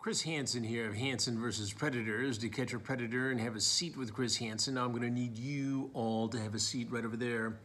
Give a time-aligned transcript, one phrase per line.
[0.00, 2.38] Chris Hansen here of Hansen versus Predators.
[2.38, 5.10] To catch a predator and have a seat with Chris Hansen, now I'm going to
[5.10, 7.60] need you all to have a seat right over there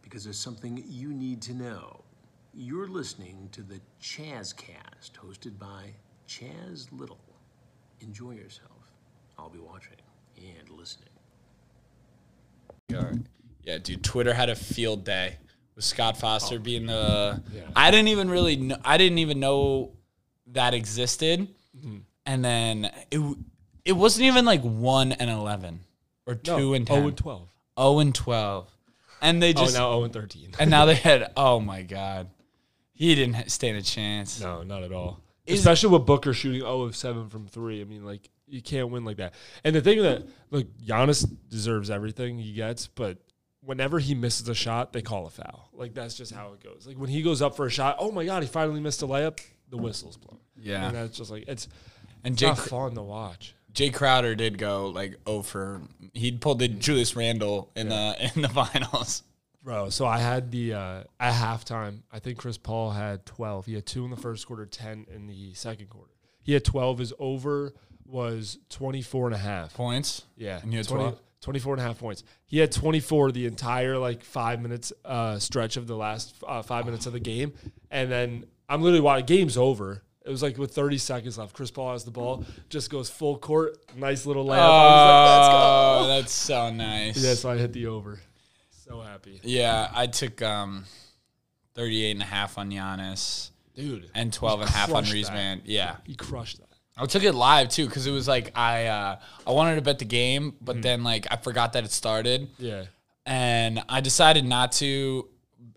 [0.00, 2.04] because there's something you need to know.
[2.54, 5.86] You're listening to the Chazcast, hosted by
[6.28, 7.18] Chazz Little.
[8.00, 8.70] Enjoy yourself.
[9.36, 9.96] I'll be watching
[10.36, 11.08] and listening.
[13.64, 14.04] Yeah, dude.
[14.04, 15.38] Twitter had a field day
[15.74, 16.58] with Scott Foster Oh.
[16.58, 17.42] being the.
[17.52, 17.62] Yeah.
[17.74, 18.56] I didn't even really.
[18.56, 19.92] Know, I didn't even know
[20.48, 21.96] that existed, Mm-hmm.
[22.26, 23.36] and then it
[23.84, 25.80] it wasn't even like one and eleven
[26.26, 26.96] or two and ten.
[26.98, 27.48] 0 and 12.
[27.76, 28.70] Oh and twelve,
[29.20, 30.52] and they Oh, just now 0 and 13.
[30.58, 31.32] and now they had.
[31.36, 32.28] Oh my god,
[32.92, 34.40] he didn't stand a chance.
[34.40, 35.20] no, not at all.
[35.46, 37.80] Is- Especially with Booker shooting 0 of 7 from 3.
[37.80, 39.34] I mean, like, you can't win like that.
[39.64, 43.18] And the thing that, look, Giannis deserves everything he gets, but
[43.60, 45.68] whenever he misses a shot, they call a foul.
[45.72, 46.86] Like, that's just how it goes.
[46.86, 49.06] Like, when he goes up for a shot, oh my God, he finally missed a
[49.06, 49.40] layup,
[49.72, 50.38] the whistle's blown.
[50.56, 50.86] Yeah.
[50.86, 51.66] And that's just like, it's,
[52.22, 53.54] And not fun to watch.
[53.74, 55.80] Jae Crowder did go like over.
[56.12, 59.22] He pulled the Julius Randle in the in the finals.
[59.64, 62.00] Bro, so I had the uh, at halftime.
[62.12, 63.66] I think Chris Paul had 12.
[63.66, 66.10] He had two in the first quarter, 10 in the second quarter.
[66.42, 66.98] He had 12.
[66.98, 67.72] His over
[68.04, 69.72] was 24 and a half.
[69.72, 70.24] Points.
[70.36, 70.60] Yeah.
[70.62, 71.20] And you had 20 12?
[71.42, 72.24] 24 and a half points.
[72.46, 76.84] He had 24 the entire like five minutes uh, stretch of the last uh, five
[76.84, 77.52] minutes of the game.
[77.90, 80.02] And then I'm literally watching, game's over.
[80.24, 81.52] It was like with 30 seconds left.
[81.52, 84.58] Chris Paul has the ball, just goes full court, nice little layup.
[84.58, 86.04] I was like, let's go.
[86.04, 87.16] Oh, that's so nice.
[87.24, 88.20] Yeah, so I hit the over.
[88.70, 89.40] So happy.
[89.42, 90.84] Yeah, I took um
[91.74, 94.10] 38 and a half on Giannis Dude.
[94.14, 95.34] and 12 and a half on crushed that.
[95.34, 95.62] man.
[95.64, 95.96] Yeah.
[96.04, 96.68] He crushed that.
[96.96, 99.16] I took it live too cuz it was like I uh
[99.46, 102.84] I wanted to bet the game, but then like I forgot that it started Yeah.
[103.26, 105.28] and I decided not to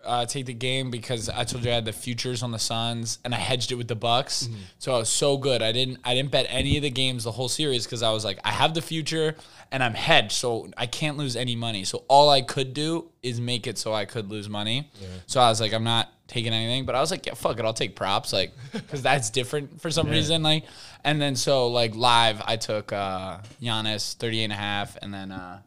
[0.06, 3.20] uh, take the game because I told you I had the futures on the Suns
[3.24, 4.48] and I hedged it with the Bucks.
[4.80, 5.62] So I was so good.
[5.62, 8.24] I didn't I didn't bet any of the games the whole series because I was
[8.24, 9.36] like I have the future
[9.72, 11.84] and I'm hedged, so I can't lose any money.
[11.84, 14.92] So all I could do is make it so I could lose money.
[15.26, 17.66] So I was like I'm not taking anything, but I was like yeah fuck it,
[17.66, 20.66] I'll take props like because that's different for some reason like.
[21.04, 25.32] And then so like live I took uh Giannis 38 and a half and then
[25.32, 25.60] uh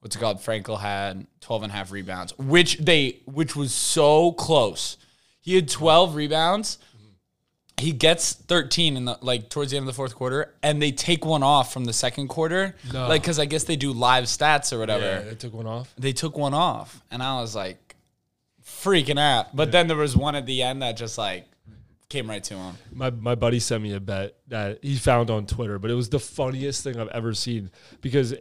[0.00, 0.38] what's it called?
[0.38, 4.96] Frankel had 12 and a half rebounds, which they which was so close.
[5.40, 6.78] He had 12 rebounds.
[7.78, 10.92] He gets 13 in the like towards the end of the fourth quarter, and they
[10.92, 13.08] take one off from the second quarter, No.
[13.08, 15.02] like because I guess they do live stats or whatever.
[15.04, 15.94] Yeah, they took one off.
[15.96, 17.96] They took one off, and I was like
[18.62, 19.56] freaking out.
[19.56, 21.46] But then there was one at the end that just like
[22.10, 22.74] came right to him.
[22.92, 26.10] My my buddy sent me a bet that he found on Twitter, but it was
[26.10, 27.70] the funniest thing I've ever seen
[28.02, 28.34] because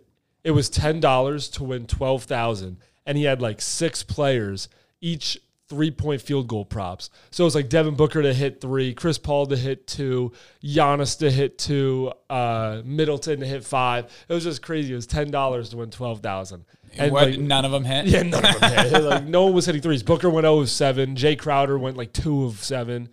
[0.43, 4.69] it was ten dollars to win twelve thousand, and he had like six players,
[5.01, 7.09] each three point field goal props.
[7.31, 10.31] So it was like Devin Booker to hit three, Chris Paul to hit two,
[10.63, 14.05] Giannis to hit two, uh, Middleton to hit five.
[14.27, 14.93] It was just crazy.
[14.93, 16.65] It was ten dollars to win twelve thousand.
[16.97, 18.07] And What, like, none of them hit.
[18.07, 19.03] yeah, none of them hit.
[19.03, 20.01] like no one was hitting threes.
[20.01, 21.15] Booker went 0 of 7.
[21.15, 23.09] Jae Crowder went like 2 of 7.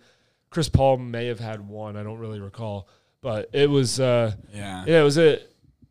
[0.49, 1.95] Chris Paul may have had one.
[1.95, 2.87] I don't really recall.
[3.21, 4.83] But it was uh Yeah.
[4.87, 5.39] yeah, it was a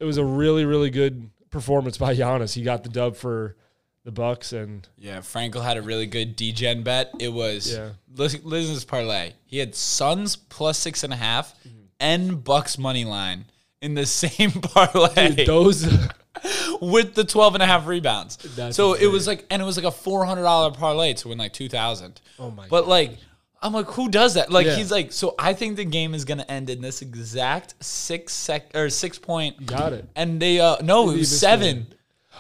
[0.01, 2.55] it was a really, really good performance by Giannis.
[2.55, 3.57] He got the dub for
[4.05, 7.13] the Bucks and Yeah, Frankel had a really good D-Gen bet.
[7.19, 7.91] It was Yeah.
[8.15, 9.33] listen, listen to this parlay.
[9.45, 11.77] He had Suns plus six and a half Mm-hmm.
[11.99, 13.47] and Bucks money line
[13.83, 15.87] in the same parlay Dude, those
[16.81, 18.37] with the 12 and a half rebounds.
[18.57, 21.53] That's so it was like and it was like a $400 parlay to win like
[21.53, 22.21] 2000.
[22.39, 22.71] Oh my god.
[22.71, 23.17] But like
[23.63, 24.51] I'm like, who does that?
[24.53, 24.77] Like Yeah.
[24.77, 28.71] he's like, so I think the game is gonna end in this exact six sec
[28.77, 29.67] or six point.
[29.67, 30.07] got it.
[30.15, 31.87] And they uh no, it was seven.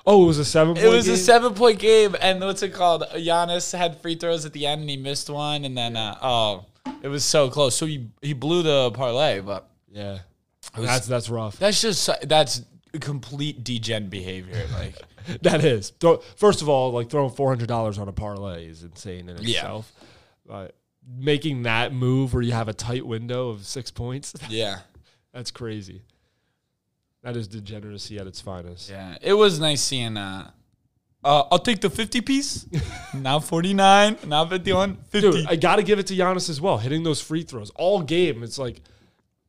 [0.08, 3.02] Oh, it was a 7 It was a seven point game, and what's it called?
[3.14, 6.66] Giannis had free throws at the end, and he missed one, and then uh, oh,
[7.02, 7.74] it was so close.
[7.74, 10.18] So he he blew the parlay, but Yeah.
[10.76, 11.58] That's that's rough.
[11.58, 12.62] that's just that's
[13.00, 14.66] complete degen behavior.
[14.74, 14.94] Like
[15.42, 15.92] That is.
[16.36, 19.58] First of all, like throwing four hundred dollars on a parlay is insane in Yeah.
[19.58, 19.92] itself.
[20.46, 24.80] But making that move where you have a tight window of six points, yeah,
[25.32, 26.02] that's crazy.
[27.22, 28.88] That is degeneracy at its finest.
[28.90, 30.16] yeah, it was nice seeing.
[30.16, 30.50] Uh,
[31.24, 32.66] uh, I'll take the fifty piece.
[33.14, 34.16] now forty nine.
[34.26, 34.96] Now fifty one.
[35.08, 35.30] Fifty.
[35.32, 36.78] Dude, I got to give it to Giannis as well.
[36.78, 38.42] Hitting those free throws all game.
[38.44, 38.80] It's like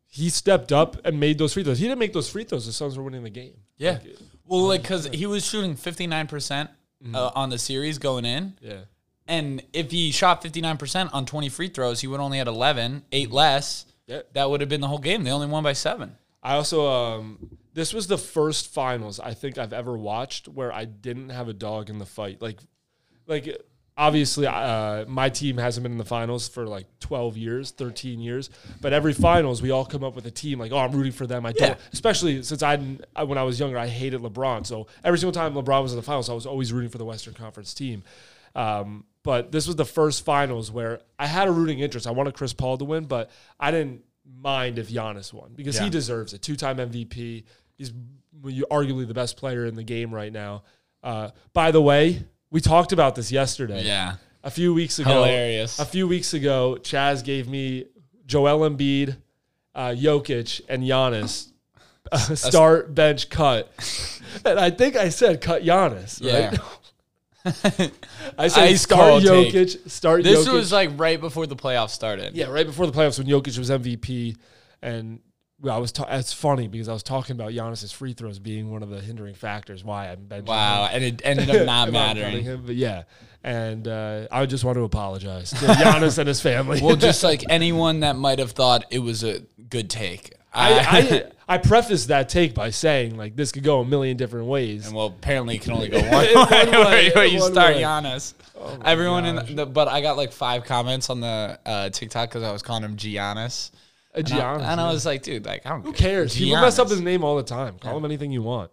[0.07, 1.77] he stepped up and made those free throws.
[1.77, 2.65] He didn't make those free throws.
[2.65, 3.53] The Suns were winning the game.
[3.77, 3.99] yeah.
[4.45, 6.69] Well, like because he was shooting fifty nine percent
[7.13, 8.57] uh, on the series going in.
[8.61, 8.79] Yeah.
[9.27, 13.31] And if he shot 59% on 20 free throws, he would only had 11, eight
[13.31, 13.85] less.
[14.05, 14.21] Yeah.
[14.33, 15.23] That would have been the whole game.
[15.23, 16.15] They only won by seven.
[16.41, 20.85] I also um this was the first finals I think I've ever watched where I
[20.85, 22.41] didn't have a dog in the fight.
[22.41, 22.59] Like
[23.27, 23.61] like
[23.97, 28.49] obviously, uh, my team hasn't been in the finals for like 12 years, 13 years.
[28.79, 31.25] But every finals, we all come up with a team like, oh, I'm rooting for
[31.25, 31.45] them.
[31.45, 34.65] I don't, especially since I when I was younger, I hated LeBron.
[34.65, 37.05] So every single time LeBron was in the finals, I was always rooting for the
[37.05, 38.03] Western Conference team.
[38.55, 42.07] Um, but this was the first finals where I had a rooting interest.
[42.07, 43.29] I wanted Chris Paul to win, but
[43.59, 44.05] I didn't
[44.39, 46.41] mind if Giannis won because he deserves it.
[46.41, 47.43] Two time MVP.
[47.77, 47.91] He's
[48.41, 50.63] arguably the best player in the game right now.
[51.03, 53.83] Uh, by the way, we talked about this yesterday.
[53.83, 54.15] Yeah.
[54.45, 55.09] A few weeks ago.
[55.09, 55.77] Hilarious.
[55.77, 57.87] A few weeks ago, Chazz gave me
[58.27, 59.17] Joel Embiid,
[59.75, 61.51] uh, Jokic, and Giannis.
[62.09, 63.69] Uh, start, bench, cut.
[64.45, 66.21] And I think I said cut Giannis.
[66.21, 66.55] Yeah.
[68.37, 69.53] I said Ice start cold take.
[69.53, 70.53] Jokic, start This Jokic.
[70.53, 72.35] was like right before the playoffs started.
[72.35, 74.35] Yeah, right before the playoffs when Jokic was MVP,
[74.81, 75.19] and
[75.59, 75.91] well, I was.
[75.91, 79.01] Ta- it's funny because I was talking about Giannis's free throws being one of the
[79.01, 80.45] hindering factors why I'm benching.
[80.47, 80.85] Wow.
[80.85, 80.95] him.
[80.95, 82.43] And it ended up not cutting mattering.
[82.43, 83.03] him, but yeah,
[83.43, 86.79] and uh, I just want to apologize to Giannis and his family.
[86.81, 89.39] Well, just like anyone that might have thought it was a
[89.69, 90.33] good take.
[90.57, 91.23] I, I
[91.55, 94.87] I prefaced that take by saying like this could go a million different ways.
[94.87, 96.33] And well, apparently it can only go one way.
[96.35, 97.81] way, where you one start way.
[97.83, 98.33] Giannis.
[98.59, 102.43] Oh Everyone in the, but I got like five comments on the uh, TikTok because
[102.43, 103.71] I was calling him Giannis.
[104.13, 106.35] A And, I, Giannis, and I was like, dude, like I don't Who cares?
[106.35, 107.77] People mess up his name all the time.
[107.79, 108.71] Call him anything you want.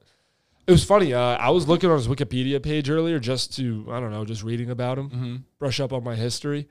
[0.66, 1.12] It was funny.
[1.12, 4.42] Uh, I was looking on his Wikipedia page earlier just to, I don't know, just
[4.42, 5.37] reading about him, Mm-hmm.
[5.58, 6.66] brush up on my history.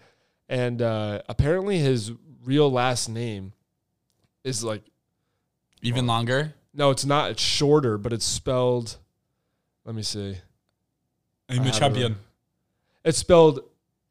[0.49, 2.11] And uh, apparently his
[2.43, 3.53] real last name
[4.43, 4.81] is like,
[5.83, 6.53] even longer.
[6.73, 7.31] no, it's not.
[7.31, 8.97] It's shorter, but it's spelled,
[9.85, 10.37] let me see.
[11.49, 12.13] I'm have it.
[13.05, 13.59] It's spelled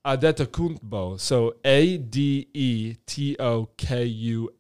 [0.05, 1.19] Adetokunbo.
[1.19, 4.53] So A D E T O K U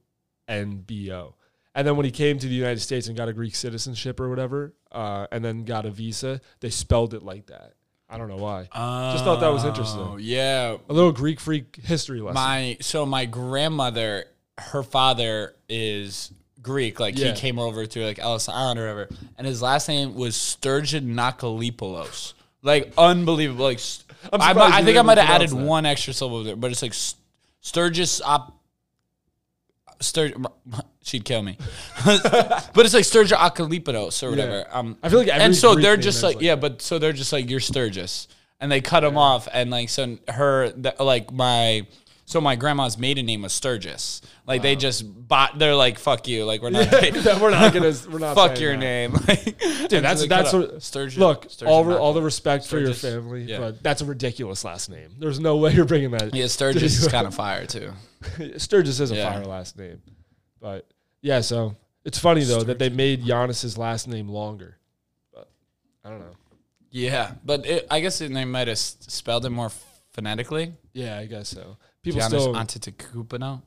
[0.48, 1.34] N B O.
[1.74, 4.28] And then when he came to the United States and got a Greek citizenship or
[4.28, 7.74] whatever, uh, and then got a visa, they spelled it like that.
[8.10, 8.68] I don't know why.
[9.12, 10.00] Just thought that was interesting.
[10.00, 12.34] Oh, Yeah, A little Greek freak history lesson.
[12.34, 14.26] my so my grandmother,
[14.58, 16.30] her father is
[16.62, 17.00] Greek.
[17.00, 17.28] Like Yeah.
[17.28, 21.14] he came over to like Ellis Island or whatever, and his last name was Sturgeon
[21.14, 22.34] Nakalipoulos.
[22.62, 23.64] Like unbelievable.
[23.64, 23.80] Like
[24.32, 25.56] I, I think I might have added that.
[25.56, 27.18] one extra syllable there, but it's like St-
[27.60, 28.58] Sturgis op.
[30.00, 30.44] Stur-
[31.02, 31.56] she'd kill me,
[32.04, 34.64] but it's like Sturgis Akalipoulos or whatever.
[34.72, 37.12] Um, I feel like and so Greek they're just like, like yeah, but so they're
[37.12, 38.26] just like you're Sturgis,
[38.60, 41.86] and they cut him off, and like so her th- like my
[42.32, 44.22] so my grandma's maiden name was Sturgis.
[44.46, 45.58] Like they just bought.
[45.58, 46.46] They're like, fuck you.
[46.46, 46.90] Like we're not.
[47.40, 47.92] we're not gonna.
[48.10, 48.34] We're not.
[48.34, 48.78] fuck your that.
[48.78, 49.58] name, Like,
[49.88, 50.82] Dude, that's that's what.
[50.82, 51.18] Sturgis.
[51.18, 53.58] Look, Sturgeon all re- all the respect for your family, yeah.
[53.58, 55.10] but that's a ridiculous last name.
[55.18, 56.34] There's no way you're bringing that.
[56.34, 57.92] Yeah, Sturgis is kind of fire too.
[58.56, 59.30] Sturgis is a Yeah.
[59.30, 60.00] fire last name,
[60.58, 60.88] but
[61.20, 61.42] yeah.
[61.42, 64.78] So it's funny though that they made Giannis's last name longer.
[65.34, 65.50] But
[66.02, 66.32] I don't know.
[66.90, 69.70] Yeah, but it, I guess they might have spelled it more
[70.12, 70.72] phonetically.
[70.94, 71.76] Yeah, I guess so.
[72.02, 73.62] People Giannis still Antetokounmpo.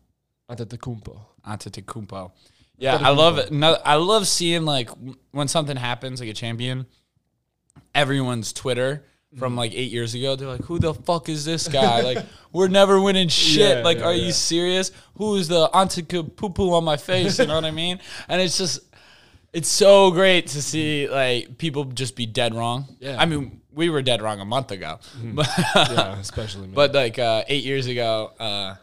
[0.50, 1.20] Antetokounmpo.
[1.48, 2.32] Antetokounmpo.
[2.78, 3.52] Yeah, I love it.
[3.52, 4.90] No, I love seeing like
[5.32, 6.86] when something happens, like a champion.
[7.94, 9.04] Everyone's Twitter
[9.36, 9.40] Mm-hmm.
[9.40, 12.02] from like eight years ago, they're like, "Who the fuck is this guy?
[12.02, 13.78] like, we're never winning shit.
[13.80, 14.28] Yeah, like, yeah, are yeah.
[14.28, 14.92] you serious?
[15.16, 17.40] Who is the Antetokounmpo on my face?
[17.40, 18.00] You know what I mean?
[18.30, 18.80] And it's just,
[19.56, 22.86] it's so great to see like people just be dead wrong.
[23.00, 23.18] Yeah.
[23.20, 26.74] I mean, we were dead wrong a month ago, but Yeah, especially me.
[26.76, 28.76] but like uh, eight years ago, uh,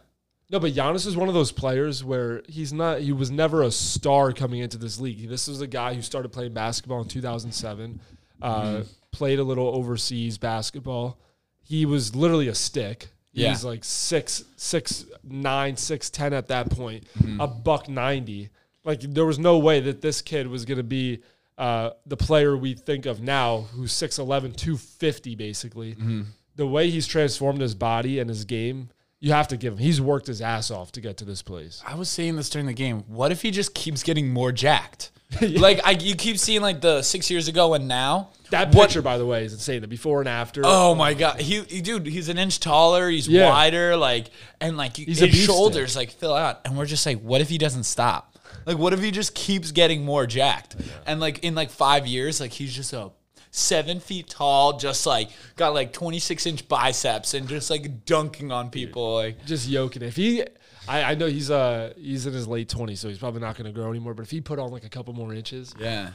[0.50, 3.00] No, but Giannis is one of those players where he's not.
[3.00, 5.28] He was never a star coming into this league.
[5.28, 8.00] This was a guy who started playing basketball in 2007.
[8.40, 8.82] Uh, Mm-hmm.
[9.12, 11.18] Played a little overseas basketball.
[11.62, 13.08] He was literally a stick.
[13.30, 13.50] He Yeah.
[13.50, 17.04] was like six, six, nine, six, ten at that point.
[17.18, 17.40] Mm-hmm.
[17.40, 18.48] A buck ninety.
[18.84, 21.22] Like there was no way that this kid was going to be
[21.58, 25.92] uh, the player we think of now, who's 6'11", 250 basically.
[25.94, 26.22] Mm-hmm.
[26.56, 29.78] The way he's transformed his body and his game, you have to give him.
[29.78, 31.82] He's worked his ass off to get to this place.
[31.86, 33.04] I was saying this during the game.
[33.06, 35.10] What if he just keeps getting more jacked?
[35.40, 38.30] Like I, you keep seeing like the six years ago and now.
[38.50, 39.80] That What- by the way, is insane.
[39.80, 40.60] The before and after.
[40.62, 43.08] Oh my god, he, he- dude, he's an inch taller.
[43.08, 43.48] He's Yeah.
[43.48, 44.26] wider, like
[44.60, 46.60] and like He's his a beast shoulders like fill out.
[46.66, 48.31] And we're just like, what if he doesn't stop?
[48.66, 50.76] Like, what if he just keeps getting more jacked?
[51.06, 53.10] And like in like five years, like he's just a
[53.50, 58.50] seven feet tall, just like got like twenty six inch biceps and just like dunking
[58.50, 59.14] on people.
[59.14, 60.02] Like, just yoking.
[60.02, 60.42] If he,
[60.88, 63.72] I, I know he's uh he's in his late twenties, so he's probably not going
[63.72, 64.14] to grow anymore.
[64.14, 66.10] But if he put on like a couple more inches, yeah.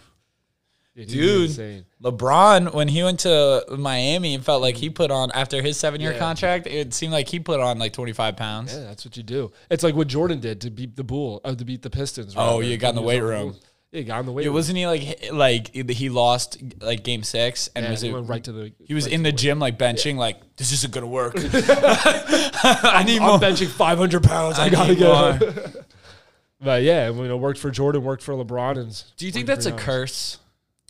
[1.05, 1.85] Dude.
[2.01, 6.01] LeBron, when he went to Miami, it felt like he put on after his seven
[6.01, 6.19] year Yeah.
[6.19, 6.67] contract.
[6.67, 8.73] It seemed like he put on like twenty five pounds.
[8.73, 9.51] Yeah, that's what you do.
[9.69, 12.33] It's like what Jordan did to beat the Bull, uh, to beat the Pistons.
[12.37, 13.51] Oh, you got in the weight room.
[13.51, 13.61] Bulls.
[13.91, 14.45] He got on the weight.
[14.45, 14.55] It room.
[14.55, 18.27] wasn't he like like he lost like game six and Yeah, was he it went
[18.27, 18.73] right to the.
[18.83, 21.33] he was right in to the gym like benching like this isn't gonna work.
[21.37, 23.39] I need I'm more.
[23.39, 24.59] benching 500 pounds.
[24.59, 25.39] I, I gotta go.
[26.61, 29.65] but yeah, you know, worked for Jordan, worked for LeBron, and Do you think that's
[29.65, 30.39] a curse?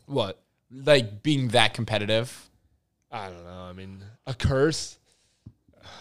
[0.07, 0.41] What?
[0.71, 2.49] Like being that competitive?
[3.11, 3.61] I don't know.
[3.61, 4.97] I mean, a curse.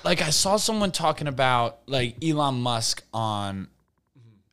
[0.05, 3.69] like I saw someone talking about like Elon Musk on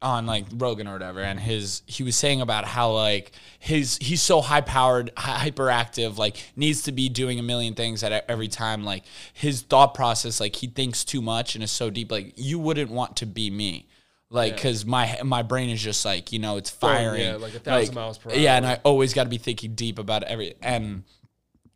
[0.01, 4.21] on like Rogan or whatever, and his he was saying about how like his he's
[4.21, 8.83] so high powered, hyperactive, like needs to be doing a million things at every time.
[8.83, 12.11] Like his thought process, like he thinks too much and is so deep.
[12.11, 13.87] Like you wouldn't want to be me.
[14.33, 17.59] Like, cause my my brain is just like you know it's firing, yeah, like a
[17.59, 18.35] thousand miles per hour.
[18.35, 21.03] Yeah, and I always got to be thinking deep about every and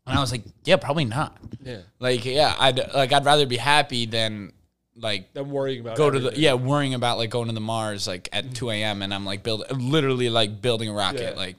[0.07, 1.37] and I was like, yeah, probably not.
[1.61, 1.81] Yeah.
[1.99, 4.53] Like, yeah, I'd like I'd rather be happy than
[4.95, 8.07] like I'm worrying about go to the yeah worrying about like going to the Mars
[8.07, 8.53] like at mm-hmm.
[8.53, 9.03] two a.m.
[9.03, 11.39] and I'm like build literally like building a rocket Yeah.
[11.39, 11.57] like,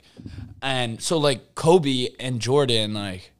[0.62, 3.31] and so like Kobe and Jordan like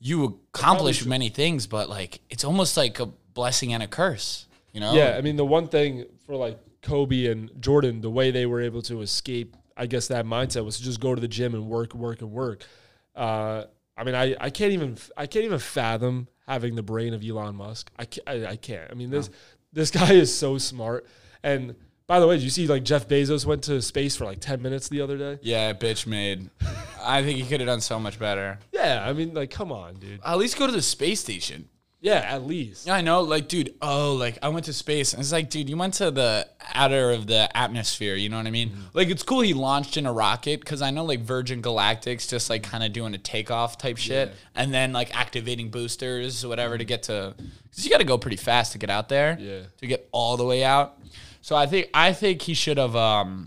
[0.00, 4.80] you accomplish many things, but like it's almost like a blessing and a curse, you
[4.80, 4.94] know?
[4.94, 8.60] Yeah, I mean the one thing for like Kobe and Jordan, the way they were
[8.60, 11.66] able to escape, I guess that mindset was to just go to the gym and
[11.66, 12.64] work, work, and work.
[13.16, 13.64] Uh,
[13.96, 17.56] I mean, I, I can't even I can't even fathom having the brain of Elon
[17.56, 17.90] Musk.
[17.98, 18.28] I can't.
[18.28, 18.90] I, I can't.
[18.90, 19.30] I mean this
[19.72, 21.06] this guy is so smart.
[21.42, 21.74] And
[22.06, 24.62] by the way, did you see like Jeff Bezos went to space for like ten
[24.62, 25.38] minutes the other day?
[25.42, 26.50] Yeah, bitch made.
[27.02, 28.58] I think he could have done so much better.
[28.72, 30.20] Yeah, I mean like come on, dude.
[30.24, 31.68] At least go to the space station.
[32.04, 32.86] Yeah, at least.
[32.86, 33.22] Yeah, I know.
[33.22, 36.10] Like, dude, oh, like I went to space, and it's like, dude, you went to
[36.10, 38.14] the outer of the atmosphere.
[38.14, 38.72] You know what I mean?
[38.92, 42.50] Like, it's cool he launched in a rocket because I know like Virgin Galactic's just
[42.50, 46.76] like kind of doing a takeoff type shit, and then like activating boosters or whatever
[46.76, 47.34] to get to.
[47.70, 49.38] Because you got to go pretty fast to get out there.
[49.40, 49.60] Yeah.
[49.78, 50.98] To get all the way out.
[51.40, 53.46] So I think I think he should have um.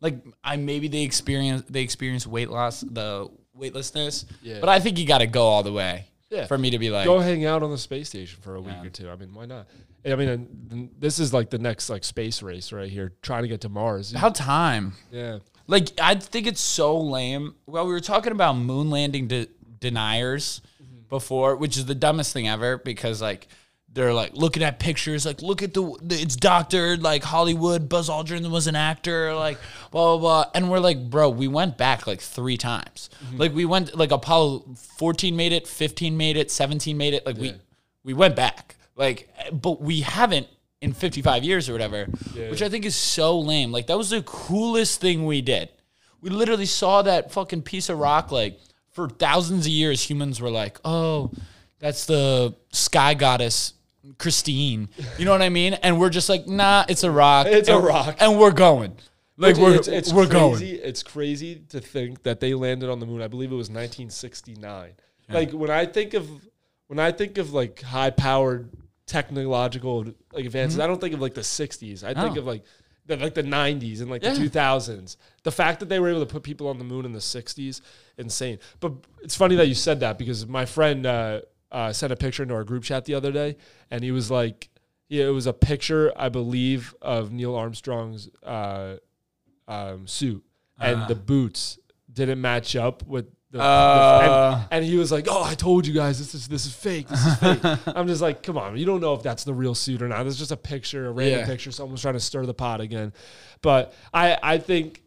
[0.00, 4.60] Like I maybe they experience they experience weight loss the weightlessness, Yeah.
[4.60, 6.06] but I think you got to go all the way.
[6.36, 6.46] Yeah.
[6.46, 8.74] For me to be like, go hang out on the space station for a week
[8.76, 8.86] Yeah.
[8.86, 9.10] or two.
[9.10, 9.66] I mean, why not?
[10.04, 13.62] I mean, this is like the next like space race right here, trying to get
[13.62, 14.12] to Mars.
[14.12, 14.92] how time?
[15.10, 17.54] yeah, Like, I think it's so lame.
[17.66, 19.48] Well, we were talking about moon landing de-
[19.80, 21.08] deniers mm-hmm.
[21.08, 23.48] before, which is the dumbest thing ever because, like,
[23.96, 28.50] they're like looking at pictures, like, look at the, it's doctored, like Hollywood, Buzz Aldrin
[28.50, 29.58] was an actor, like,
[29.90, 30.50] blah, blah, blah.
[30.54, 33.08] And we're like, bro, we went back like three times.
[33.24, 33.38] Mm-hmm.
[33.38, 34.66] Like, we went, like, Apollo
[34.98, 37.24] 14 made it, 15 made it, 17 made it.
[37.24, 37.54] Like, we,
[38.04, 38.76] we went back.
[38.96, 40.46] Like, but we haven't
[40.82, 43.72] in 55 years or whatever, which I think is so lame.
[43.72, 45.70] Like, that was the coolest thing we did.
[46.20, 48.30] We literally saw that fucking piece of rock.
[48.30, 48.60] Like,
[48.92, 51.30] for thousands of years, humans were like, oh,
[51.78, 53.72] that's the sky goddess.
[54.18, 55.74] Christine, you know what I mean?
[55.74, 57.46] And we're just like, nah, it's a rock.
[57.48, 58.16] It's a rock.
[58.20, 58.96] and we're going.
[59.38, 60.56] Like we're it's, it's we're going.
[60.56, 60.76] crazy.
[60.76, 63.20] It's crazy to think that they landed on the moon.
[63.20, 64.92] I believe it was 1969.
[65.28, 66.28] Like when I think of
[66.86, 68.70] when I think of like high powered
[69.06, 72.02] technological like advances, I don't think of like the 60s.
[72.04, 72.38] I think Mm-hmm.
[72.38, 72.64] Of like
[73.06, 74.34] the, like the 90s and like Yeah.
[74.34, 75.16] the 2000s.
[75.44, 77.80] The fact that they were able to put people on the moon in the 60s,
[78.18, 78.58] insane.
[78.80, 81.40] But it's funny that you said that because my friend uh,
[81.72, 83.56] uh, sent a picture into our group chat the other day,
[83.90, 84.68] and he was like,
[85.08, 88.96] "Yeah, it was a picture, I believe, of Neil Armstrong's uh,
[89.68, 90.44] um, suit,
[90.78, 91.78] and the boots
[92.12, 94.58] didn't match up with." The, the- Uh.
[94.64, 97.08] and, and he was like, "Oh, I told you guys this is this is fake.
[97.08, 97.60] This is fake."
[97.96, 100.26] I'm just like, "Come on, you don't know if that's the real suit or not.
[100.26, 101.46] It's just a picture, a random Yeah.
[101.46, 101.70] picture.
[101.70, 103.12] Someone's trying to stir the pot again."
[103.62, 105.02] But I I think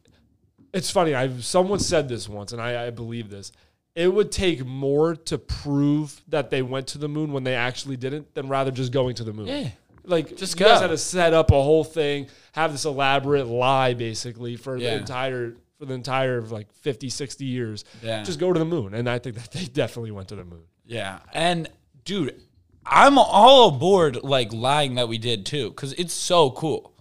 [0.73, 1.15] it's funny.
[1.15, 3.51] I someone said this once, and I, I believe this.
[3.95, 7.97] It would take more to prove that they went to the moon when they actually
[7.97, 9.47] didn't, than rather just going to the moon.
[9.47, 9.69] Yeah.
[10.05, 13.93] Like Just you guys had to set up a whole thing, have this elaborate lie
[13.93, 14.91] basically for Yeah.
[14.91, 17.85] the entire for the entire like 50, 60 years.
[18.03, 18.23] Yeah.
[18.23, 18.93] Just go to the moon.
[18.93, 20.63] And I think that they definitely went to the moon.
[20.85, 21.19] Yeah.
[21.33, 21.69] And
[22.03, 22.41] dude,
[22.85, 26.93] I'm all aboard like lying that we did too cuz it's so cool.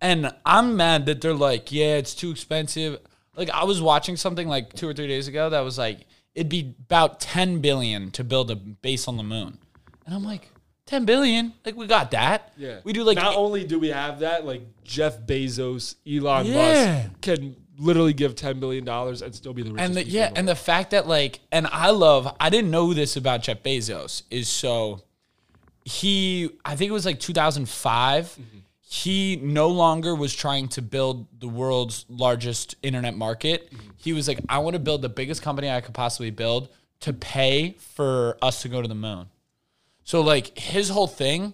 [0.00, 2.98] And I'm mad that they're like, yeah, it's too expensive.
[3.36, 6.50] Like I was watching something like 2 or 3 days ago that was like it'd
[6.50, 9.58] be about 10 billion to build a base on the moon.
[10.04, 10.50] And I'm like,
[10.84, 11.54] 10 billion?
[11.64, 12.52] Like we got that.
[12.56, 12.78] Yeah.
[12.84, 17.06] We do like not only do we have that, like Jeff Bezos, Elon Yeah.
[17.08, 19.84] Musk can literally give ten billion dollars and still be the richest.
[19.88, 22.94] and the, yeah, the and the fact that like, and I love, I didn't know
[22.94, 25.02] this about Jeff Bezos is so
[25.84, 28.24] he, I think it was like 2005.
[28.26, 28.58] Mm-hmm.
[28.88, 33.68] He no longer was trying to build the world's largest internet market.
[33.68, 33.90] Mm-hmm.
[33.96, 36.68] He was like, I want to build the biggest company I could possibly build
[37.00, 39.26] to pay for us to go to the moon.
[40.04, 41.52] So like his whole thing,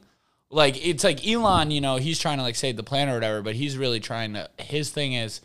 [0.51, 3.41] like it's like Elon, you know, he's trying to like save the planet or whatever,
[3.41, 4.51] but he's really trying to.
[4.59, 5.41] His thing is,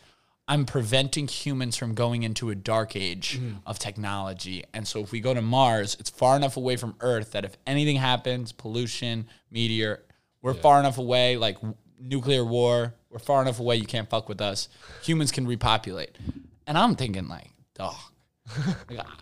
[0.45, 3.59] I'm preventing humans from going into a dark age mm-hmm.
[3.65, 4.65] of technology.
[4.73, 7.57] And so if we go to Mars, it's far enough away from Earth that if
[7.65, 10.03] anything happens, pollution, meteor,
[10.41, 11.57] we're far enough away, like
[11.99, 14.69] nuclear war, we're far enough away, you can't fuck with us.
[15.03, 16.17] Humans can repopulate.
[16.65, 17.95] And I'm thinking, like, dog.
[18.89, 19.17] like, ah,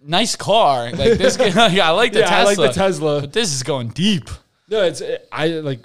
[0.00, 0.90] nice car.
[0.92, 2.64] Like this, like, I like the Yeah, I Tesla.
[2.64, 3.20] like the Tesla.
[3.22, 4.28] But this is going deep.
[4.68, 5.80] No, it's I like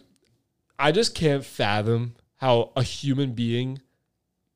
[0.80, 3.80] I just can't fathom how a human being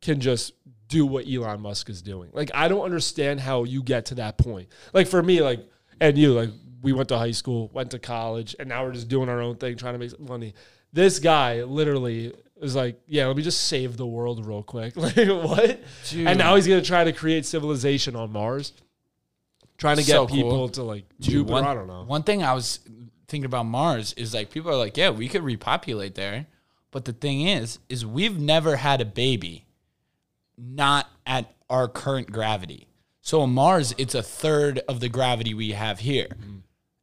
[0.02, 0.54] can just
[0.88, 2.30] do what Elon Musk is doing.
[2.34, 4.70] Like I don't understand how you get to that point.
[4.94, 5.60] Like for me, like
[6.00, 6.50] and you, like
[6.86, 9.56] we went to high school, went to college, and now we're just doing our own
[9.56, 10.54] thing, trying to make some money.
[10.94, 14.94] This guy literally is like, yeah, let me just save the world real quick.
[15.06, 15.80] Like what?
[16.10, 16.28] Dude.
[16.28, 18.72] And now he's gonna try to create civilization on Mars,
[19.80, 20.36] trying to get So cool.
[20.38, 21.54] people to like Dude, Jupiter.
[21.54, 22.04] one- I don't know.
[22.04, 22.80] One thing I was
[23.28, 26.46] thinking about Mars is like people are like, yeah, we could repopulate there,
[26.92, 29.66] but the thing is, is we've never had a baby,
[30.56, 32.88] not at our current gravity.
[33.22, 36.28] So on Mars, it's a third of the gravity we have here.
[36.28, 36.58] Mm-hmm.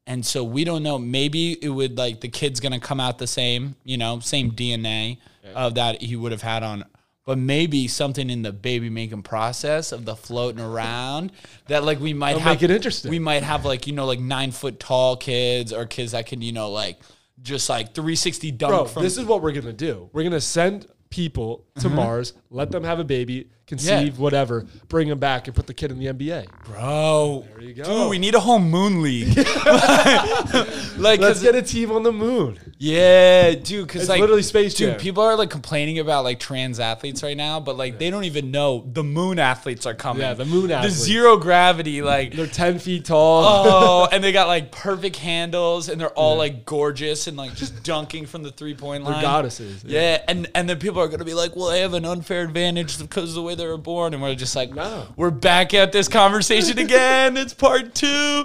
[0.07, 0.99] And so we don't know.
[0.99, 5.19] Maybe it would like the kid's gonna come out the same, you know, same DNA
[5.55, 6.85] of that he would have had on.
[7.25, 11.31] But maybe something in the baby making process of the floating around
[11.69, 13.11] that like we might It'll have make it interesting.
[13.11, 16.43] We might have like you know like nine foot tall kids or kids that can
[16.43, 16.99] you know like
[17.41, 20.11] just like 360 dunk Bro, from this is what we're gonna do.
[20.13, 21.97] We're gonna send people to mm-hmm.
[21.97, 25.91] Mars, let them have a baby, conceive, whatever, bring them back, and put the kid
[25.91, 26.47] in the NBA.
[26.67, 27.45] bro.
[27.49, 27.85] There you go.
[27.85, 29.35] Dude, we need a whole moon league.
[30.99, 32.59] like, let's get a team on the moon.
[32.79, 33.87] yeah, dude.
[33.87, 35.01] Because It's like, literally Space dude, Jam.
[35.01, 38.51] people are like complaining about like trans athletes right now, but like they don't even
[38.51, 40.23] know the moon athletes are coming.
[40.23, 40.99] Yeah, the moon athletes.
[40.99, 42.35] the zero gravity, like.
[42.35, 43.45] They're ten feet tall.
[43.45, 47.83] Oh, and they got like perfect handles, and they're all like gorgeous and like just
[47.83, 49.15] dunking from the three point line.
[49.15, 49.85] They're goddesses.
[49.85, 52.99] Yeah, and and then people are gonna be like, "Well, they have an unfair advantage
[52.99, 55.09] because of the way they were born," and we're just like, No.
[55.17, 57.37] we're back at this conversation again.
[57.37, 58.45] it's part two.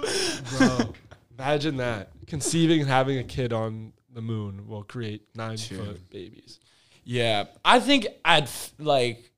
[0.56, 0.94] Bro,
[1.38, 2.10] imagine that.
[2.26, 6.58] Conceiving and having a kid on the moon will create nine foot babies.
[7.04, 9.30] Yeah, I think at f- like,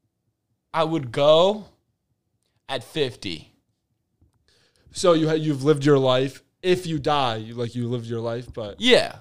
[0.75, 1.67] I would go
[2.69, 3.53] at fifty.
[4.93, 6.43] So you ha- you've lived your life.
[6.63, 9.13] If you die, you like you lived your life, but Yeah,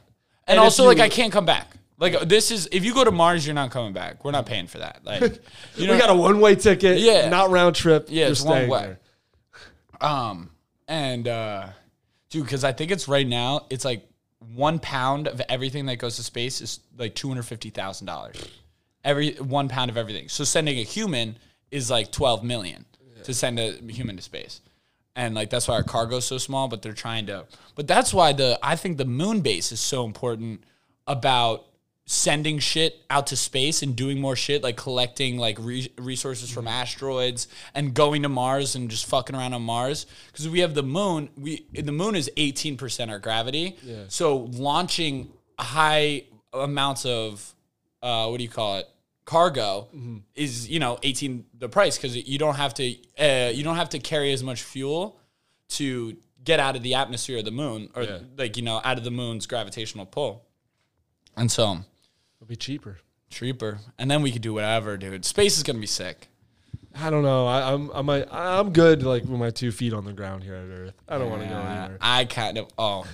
[0.47, 1.75] and, And also like I can't come back.
[1.99, 4.23] Like this is if you go to Mars, you're not coming back.
[4.23, 5.01] We're not paying for that.
[5.03, 5.21] Like,
[5.75, 6.99] you know, we got a one way ticket.
[6.99, 7.27] Yeah.
[7.29, 8.07] not round trip.
[8.09, 8.79] Yeah, You're it's one way.
[8.79, 8.99] there.
[10.09, 10.49] Um,
[10.87, 11.67] and uh,
[12.29, 14.07] dude, because I think it's right now, it's like
[14.55, 18.37] one pound of everything that goes to space is like two hundred fifty thousand dollars.
[19.03, 20.29] Every one pound of everything.
[20.29, 21.37] So sending a human
[21.69, 22.85] is like twelve million
[23.23, 24.61] to send a human to space.
[25.17, 27.45] And like that's why our cargo's so small, but they're trying to.
[27.75, 30.63] But that's why the I think the moon base is so important
[31.07, 31.65] about
[32.11, 36.67] sending shit out to space and doing more shit like collecting like re- resources from
[36.67, 40.07] asteroids and going to Mars and just fucking around on Mars.
[40.31, 43.77] Because we have the moon we the moon is 18% our gravity.
[43.83, 44.05] Yeah.
[44.07, 47.53] so launching high amounts of
[48.01, 48.87] uh, what do you call it?
[49.25, 49.87] Cargo
[50.33, 53.89] is you know 18 the price because you don't have to uh, you don't have
[53.89, 55.19] to carry as much fuel
[55.77, 58.17] to get out of the atmosphere of the moon or Yeah.
[58.35, 60.43] like you know out of the moon's gravitational pull.
[61.37, 61.77] And so
[62.39, 62.97] It'll be cheaper.
[63.29, 66.27] cheaper and then we could do whatever dude space is gonna be sick
[66.95, 67.45] I don't know.
[67.45, 70.55] I, I'm I'm I, I'm good like with my two feet on the ground here
[70.55, 70.95] at Earth.
[71.07, 71.97] I don't want to go anywhere.
[72.01, 73.05] I kind of oh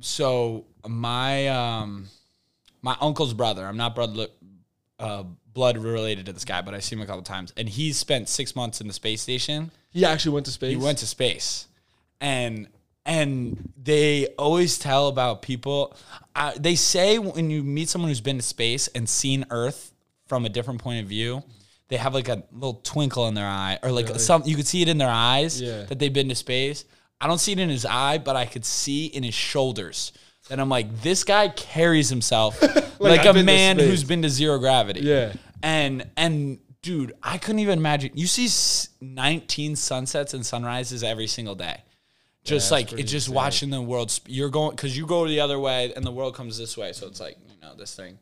[0.00, 2.08] so my um
[2.82, 4.18] my uncle's brother I'm not blood
[4.98, 7.96] uh, blood related to this guy but I see him a couple times and he's
[7.96, 10.70] spent six months in the space station He actually went to space.
[10.70, 11.66] He went to space,
[12.20, 12.68] and
[13.08, 15.96] and they always tell about people.
[16.36, 19.92] Uh, they say when you meet someone who's been to space and seen Earth
[20.26, 21.42] from a different point of view,
[21.88, 24.82] they have like a little twinkle in their eye, or like some you could see
[24.82, 25.84] it in their eyes Yeah.
[25.84, 26.84] that they've been to space.
[27.20, 30.12] I don't see it in his eye, but I could see in his shoulders.
[30.50, 32.60] And I'm like, this guy carries himself
[33.00, 33.88] like, I've a been to man space.
[33.90, 35.00] who's been to zero gravity.
[35.00, 35.32] Yeah.
[35.62, 38.10] And and dude, I couldn't even imagine.
[38.14, 41.82] You see s- 19 sunsets and sunrises every single day.
[42.44, 43.34] Just that's like it's just insane.
[43.34, 44.10] watching the world.
[44.10, 46.92] Sp- you're going because you go the other way and the world comes this way.
[46.92, 48.18] So it's like you know this thing.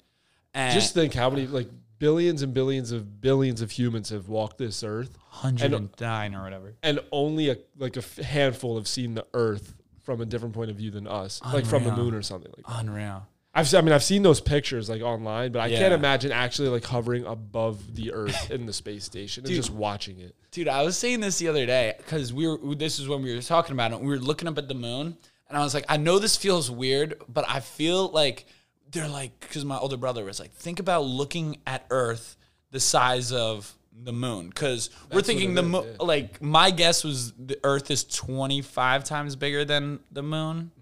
[0.55, 4.59] And Just think how many like billions and billions of billions of humans have walked
[4.59, 6.75] this Earth, 109 or whatever.
[6.83, 10.77] and only a like a handful have seen the Earth from a different point of
[10.77, 12.67] view than us, like from the moon or something like.
[12.67, 12.81] that.
[12.81, 13.27] Unreal.
[13.57, 16.85] I've I mean I've seen those pictures like online, but I can't imagine actually like
[16.85, 20.35] hovering above the Earth in the space station and just watching it.
[20.51, 22.75] Dude, I was saying this the other day because we were.
[22.75, 24.01] This is when we were talking about it.
[24.01, 25.17] We were looking up at the moon,
[25.49, 28.47] and I was like, I know this feels weird, but I feel like
[28.91, 32.37] they're like because my older brother was like, think about looking at Earth
[32.73, 33.73] the size of
[34.05, 35.87] the moon because we're thinking the moon.
[35.87, 36.05] yeah.
[36.05, 40.73] Like my guess was the Earth is twenty five times bigger than the moon.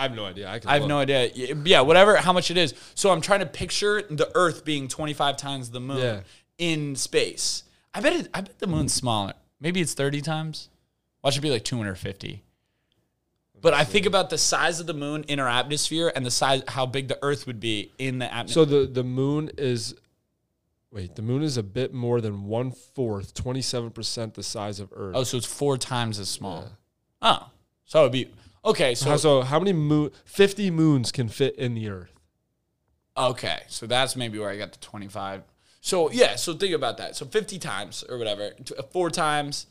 [0.00, 0.48] I have no idea.
[0.48, 1.30] I, I have no idea.
[1.64, 2.72] Yeah, whatever, how much it is.
[2.94, 6.20] So I'm trying to picture the Earth being 25 times the moon Yeah.
[6.56, 7.64] in space.
[7.92, 8.28] I bet it.
[8.32, 9.34] I bet the moon's smaller.
[9.60, 10.70] Maybe it's 30 times.
[11.22, 12.42] Watch it be like 250.
[13.60, 16.62] But I think about the size of the moon in our atmosphere and the size,
[16.66, 18.54] how big the Earth would be in the atmosphere.
[18.54, 19.94] So the the moon is,
[20.90, 24.80] wait, the moon is a bit more than one fourth, twenty seven percent the size
[24.80, 25.14] of Earth.
[25.14, 26.70] oh, so it's four times as small.
[27.20, 27.50] Oh,
[27.84, 28.30] so it'd be
[28.64, 28.94] okay.
[28.94, 30.10] So How- so how many moon?
[30.24, 32.12] Fifty moons can fit in the Earth.
[33.16, 35.42] Okay, so that's maybe where I got the 25.
[35.80, 37.16] So yeah, so think about that.
[37.16, 39.66] So 50 times or whatever, uh, four times.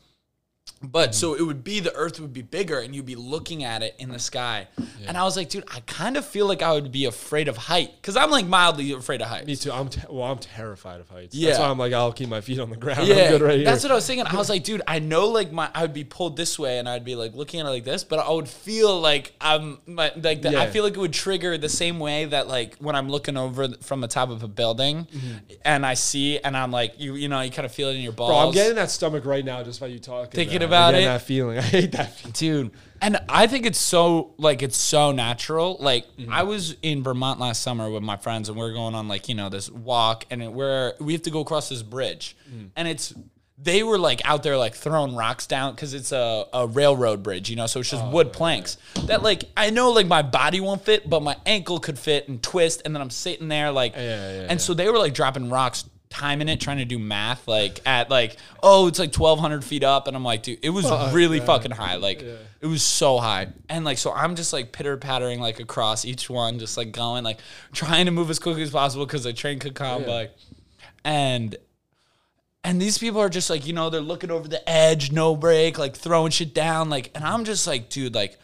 [0.82, 1.12] But hmm.
[1.12, 3.94] so it would be the earth would be bigger and you'd be looking at it
[3.98, 4.68] in the sky.
[5.06, 7.56] And I was like, dude, I kind of feel like I would be afraid of
[7.56, 9.46] height cuz I'm like mildly afraid of heights.
[9.46, 9.72] Me too.
[9.72, 10.30] I'm te- well.
[10.30, 11.34] I'm terrified of heights.
[11.34, 11.48] Yeah.
[11.48, 13.06] That's why I'm like, I'll keep my feet on the ground.
[13.06, 13.64] Yeah, I'm good right here.
[13.64, 14.26] that's what I was thinking.
[14.26, 16.88] I was like, dude, I know like my I would be pulled this way and
[16.88, 20.12] I'd be like looking at it like this, but I would feel like I'm my,
[20.16, 23.08] like the, I feel like it would trigger the same way that like when I'm
[23.08, 25.54] looking over from the top of a building mm-hmm.
[25.64, 28.02] and I see and I'm like you you know you kind of feel it in
[28.02, 28.30] your balls.
[28.30, 30.30] Bro, I'm getting that stomach right now just by you talking.
[30.30, 31.04] Thinking I'm about it.
[31.04, 31.58] That feeling.
[31.58, 32.32] I hate that feeling.
[32.32, 32.70] dude
[33.00, 36.32] and i think it's so like it's so natural like mm-hmm.
[36.32, 39.28] i was in vermont last summer with my friends and we are going on like
[39.28, 42.68] you know this walk and it, we're we have to go across this bridge mm.
[42.76, 43.14] and it's
[43.62, 47.50] they were like out there like throwing rocks down because it's a, a railroad bridge
[47.50, 50.60] you know so it's just oh, wood planks that like i know like my body
[50.60, 53.94] won't fit but my ankle could fit and twist and then i'm sitting there like
[53.94, 57.46] Yeah, yeah, and so they were like dropping rocks timing it trying to do math
[57.46, 60.84] like at like oh it's like 1200 feet up and i'm like dude it was
[61.14, 62.20] really fucking high like
[62.60, 63.48] it was so high.
[63.68, 67.22] And like so i'm just like pitter pattering like across each one just like going
[67.22, 67.38] like
[67.72, 70.30] trying to move as quickly as possible because the train could come by
[71.04, 71.56] and
[72.64, 75.78] and these people are just like you know they're looking over the edge no break
[75.78, 78.36] like throwing shit down like and i'm just like dude like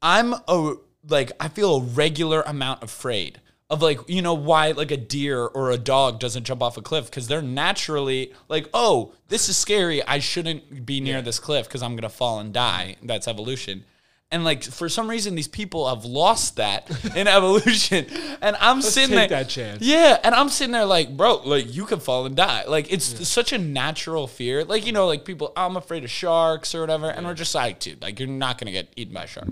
[0.00, 0.74] i'm a
[1.08, 5.40] like i feel a regular amount afraid of like you know why like a deer
[5.40, 9.56] or a dog doesn't jump off a cliff because they're naturally like oh this is
[9.56, 13.84] scary i shouldn't be near this cliff because i'm gonna fall and die that's evolution
[14.30, 18.06] and like for some reason these people have lost that in evolution
[18.42, 19.82] and i'm sitting take there that chance.
[19.82, 22.64] yeah, and I'm sitting there like, bro, like you could fall and die.
[22.66, 24.64] Like it's such a natural fear.
[24.64, 27.78] Like you know, like people, I'm afraid of sharks or whatever, and we're just like,
[27.80, 29.48] dude, like you're not gonna get eaten by a shark.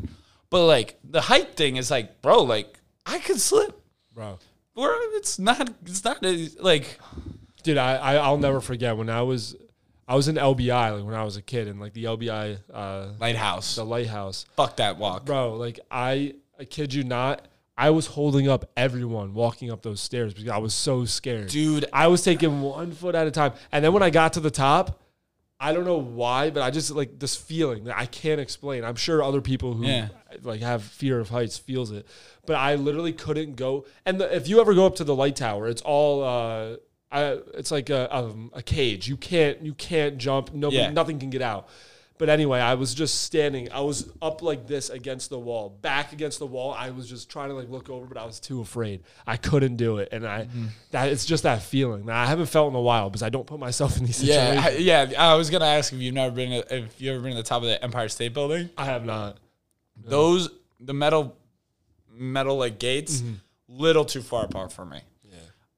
[0.51, 3.82] But like the height thing is like, bro, like I could slip.
[4.15, 4.39] Bro.
[4.75, 5.71] Or it's not.
[5.87, 6.99] It's not a, like.
[7.63, 9.55] Dude, I, I I'll never forget when I was
[10.09, 13.09] I was in LBI like when I was a kid and like the LBI uh
[13.21, 13.77] Lighthouse.
[13.77, 14.47] the lighthouse.
[14.57, 15.25] Fuck that walk.
[15.25, 17.47] Bro, like I I kid you not,
[17.77, 21.49] I was holding up everyone walking up those stairs because I was so scared.
[21.49, 21.87] Dude.
[21.93, 23.53] I was taking one foot at a time.
[23.71, 25.01] And then when I got to the top,
[25.65, 28.85] I don't know why, but I just like this feeling that I can't explain.
[28.85, 30.09] I'm sure other people who Yeah.
[30.43, 32.05] like have fear of heights feels it.
[32.47, 33.87] But I literally couldn't go.
[34.05, 36.77] And the, if you ever go up to the light tower, it's all uh
[37.13, 39.07] I, it's like a, um, a cage.
[39.07, 40.53] You can't you can't jump.
[40.53, 40.91] Nobody, Yeah.
[40.91, 41.69] nothing can get out.
[42.23, 43.73] But anyway, I was just standing.
[43.73, 46.73] I was up like this against the wall, back against the wall.
[46.73, 49.03] I was just trying to like look over, but I was too afraid.
[49.27, 50.67] I couldn't do it, and I Mm-hmm.
[50.93, 53.45] that it's just that feeling that I haven't felt in a while because I don't
[53.45, 54.55] put myself in these situations.
[54.79, 55.33] Yeah, I, yeah.
[55.33, 57.43] I was gonna ask if you've never been to- if you ever been to the
[57.43, 58.71] top of the Empire State Building.
[58.79, 59.39] I have not.
[59.97, 61.37] Those the metal
[62.09, 63.25] metal like gates,
[63.67, 65.01] little too far apart for me.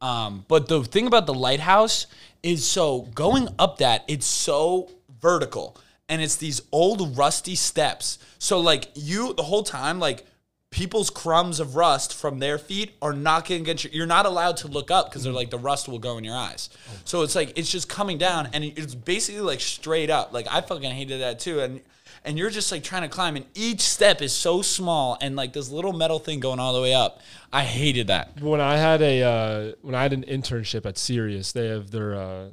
[0.02, 2.06] Um, but the thing about the lighthouse
[2.42, 4.90] is so going up that it's so
[5.22, 8.18] vertical and it's these old rusty steps.
[8.38, 10.24] So like you the whole time like
[10.70, 14.68] people's crumbs of rust from their feet are knocking against your you're not allowed to
[14.68, 16.70] look up because they're like the rust will go in your eyes.
[17.04, 20.32] So it's like it's just coming down and it's basically like straight up.
[20.32, 21.80] Like I fucking hated that too and
[22.24, 25.52] and you're just like trying to climb and each step is so small and like
[25.52, 27.20] this little metal thing going all the way up.
[27.52, 28.40] I hated that.
[28.40, 32.14] When I had a uh, when I had an internship at Sirius, they have their
[32.14, 32.50] uh,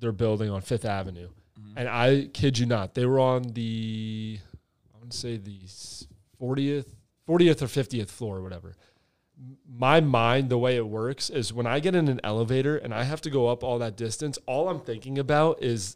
[0.00, 1.28] their building on Fifth Avenue,
[1.76, 4.38] and I kid you not, they were on the
[4.94, 5.60] I want to say the
[6.38, 6.94] fortieth,
[7.26, 8.74] fortieth or fiftieth floor or whatever.
[9.66, 13.04] My mind, the way it works is when I get in an elevator and I
[13.04, 15.94] have to go up all that distance, all I'm thinking about is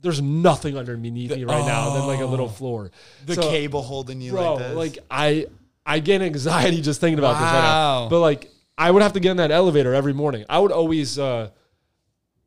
[0.00, 2.90] there's nothing underneath me right now than like a little floor.
[3.26, 4.76] The So- cable holding you bro, like this.
[4.76, 5.46] like I
[5.84, 8.08] I get anxiety just thinking about this right now.
[8.08, 10.44] But like I would have to get in that elevator every morning.
[10.48, 11.50] I would always uh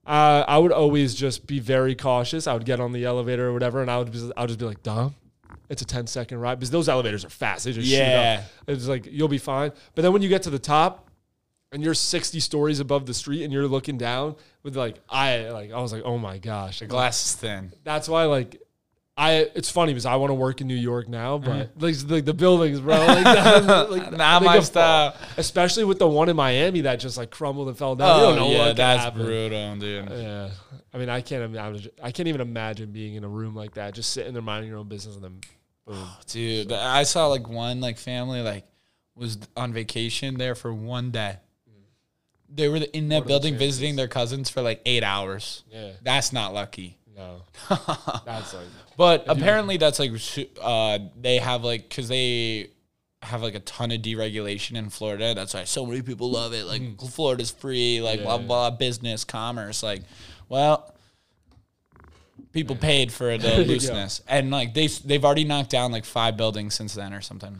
[0.05, 2.47] uh, I would always just be very cautious.
[2.47, 4.59] I would get on the elevator or whatever, and I would just, I would just
[4.59, 5.15] be like, "Dom,
[5.69, 7.65] it's a 10 second ride," because those elevators are fast.
[7.65, 8.37] They just Yeah.
[8.37, 8.49] shoot up.
[8.67, 9.71] It's like you'll be fine.
[9.95, 11.07] But then when you get to the top,
[11.73, 15.71] and you're 60 stories above the street and you're looking down with like I like
[15.71, 16.79] I was like, oh my gosh.
[16.79, 17.71] The glass is thin.
[17.85, 18.61] That's why like
[19.21, 21.45] I it's funny because I want to work in New York now, Mm.
[21.45, 25.11] but like the, buildings, bro, like, that- like Not my style.
[25.11, 25.21] fall.
[25.37, 28.09] Especially with the one in Miami that just like crumbled and fell down.
[28.19, 29.23] Oh don't know yeah, what that's happen.
[29.23, 30.09] brutal, dude.
[30.09, 30.49] Yeah,
[30.93, 31.91] I mean, I can't imagine.
[32.01, 34.79] I can't even imagine being in a room like that, just sitting there minding your
[34.79, 35.41] own business, and then
[35.85, 36.07] boom.
[36.27, 38.65] Dude, I saw like one like family like
[39.15, 41.37] was on vacation there for one day.
[42.53, 45.63] They were in that the building visiting their cousins for like eight hours.
[45.71, 46.97] Yeah, That's not lucky.
[47.69, 47.77] No,
[48.25, 48.65] that's like
[48.97, 50.11] But apparently, that's like
[50.61, 52.69] uh, they have like because they
[53.21, 55.33] have like a ton of deregulation in Florida.
[55.35, 56.65] That's why so many people love it.
[56.65, 58.45] Like Florida's free, like blah Yeah.
[58.47, 59.83] blah business, commerce.
[59.83, 60.01] Like,
[60.49, 60.93] well,
[62.53, 66.73] people paid for the looseness, and like they they've already knocked down like five buildings
[66.73, 67.57] since then or something.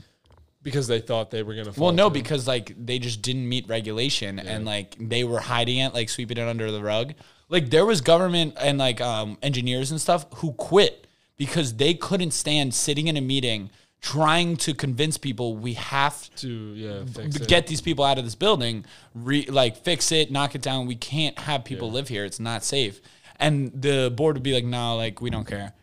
[0.64, 1.72] because they thought they were gonna.
[1.74, 2.14] Fall Well, no, too.
[2.14, 6.38] because like they just didn't meet regulation and like they were hiding it, like sweeping
[6.38, 7.14] it under the rug.
[7.52, 11.06] Like there was government and like um, engineers and stuff who quit
[11.38, 13.70] because they couldn't stand sitting in a meeting
[14.02, 17.48] trying to convince people we have to yeah, fix to it.
[17.48, 18.84] get these people out of this building,
[19.14, 20.88] re, like fix it, knock it down.
[20.88, 22.26] We can't have people live here.
[22.26, 23.00] It's not safe.
[23.36, 25.74] And the board would be like, no, like we don't care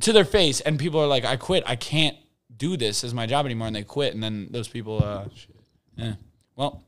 [0.00, 0.60] to their face.
[0.60, 1.64] And people are like, I quit.
[1.66, 2.16] I can't
[2.56, 3.66] do this as my job anymore.
[3.66, 4.14] And they quit.
[4.14, 5.24] And then those people, uh,
[5.96, 6.14] yeah.
[6.56, 6.82] Well,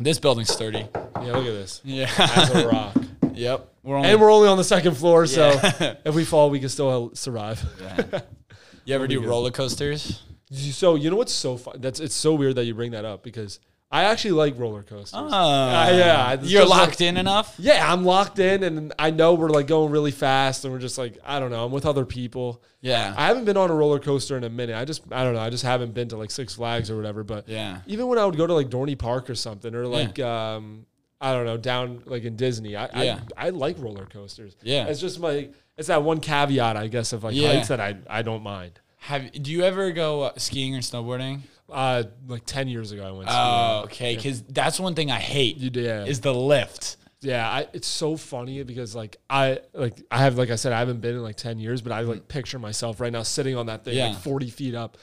[0.00, 0.86] this building's sturdy.
[0.94, 1.80] yeah, look at this.
[1.84, 2.10] Yeah.
[2.18, 2.96] As a rock.
[3.34, 3.68] Yep.
[3.82, 5.50] We're only, And we're only on the second floor, so
[6.04, 7.62] if we fall, we can still survive.
[8.84, 9.28] you ever do good.
[9.28, 10.22] roller coasters?
[10.50, 11.76] So you know what's so fun?
[11.80, 13.58] That's it's so weird that you bring that up because
[13.90, 15.12] I actually like roller coasters.
[15.14, 17.54] Oh, yeah, it's You're just like- locked in enough?
[17.58, 20.96] yeah, I'm locked in, and I know we're like going really fast, and we're just
[20.98, 21.64] like I don't know.
[21.64, 22.62] I'm with other people.
[22.80, 23.14] Yeah.
[23.16, 24.76] I haven't been on a roller coaster in a minute.
[24.76, 25.40] I just I don't know.
[25.40, 27.22] I just haven't been to like Six Flags or whatever.
[27.24, 27.80] But Yeah.
[27.86, 30.86] even when I would go to like Dorney Park or something, or like um
[31.24, 33.20] I don't know down like in Disney, I Yeah.
[33.36, 34.56] I, I like roller coasters.
[34.62, 34.86] Yeah.
[34.86, 37.48] it's just my it's that one caveat I guess of like Yeah.
[37.54, 38.78] heights that I I don't mind.
[38.98, 41.40] Have do you ever go uh, skiing or snowboarding?
[41.70, 43.28] Uh, like ten years ago I went.
[43.30, 44.14] Oh, okay.
[44.16, 46.04] Because that's one thing I hate You did, yeah.
[46.04, 46.96] is the lift.
[47.20, 50.78] Yeah, I, it's so funny because like I like I have like I said I
[50.78, 53.66] haven't been in like ten years, but I like picture myself right now sitting on
[53.66, 54.08] that thing Yeah.
[54.08, 54.98] like forty feet up.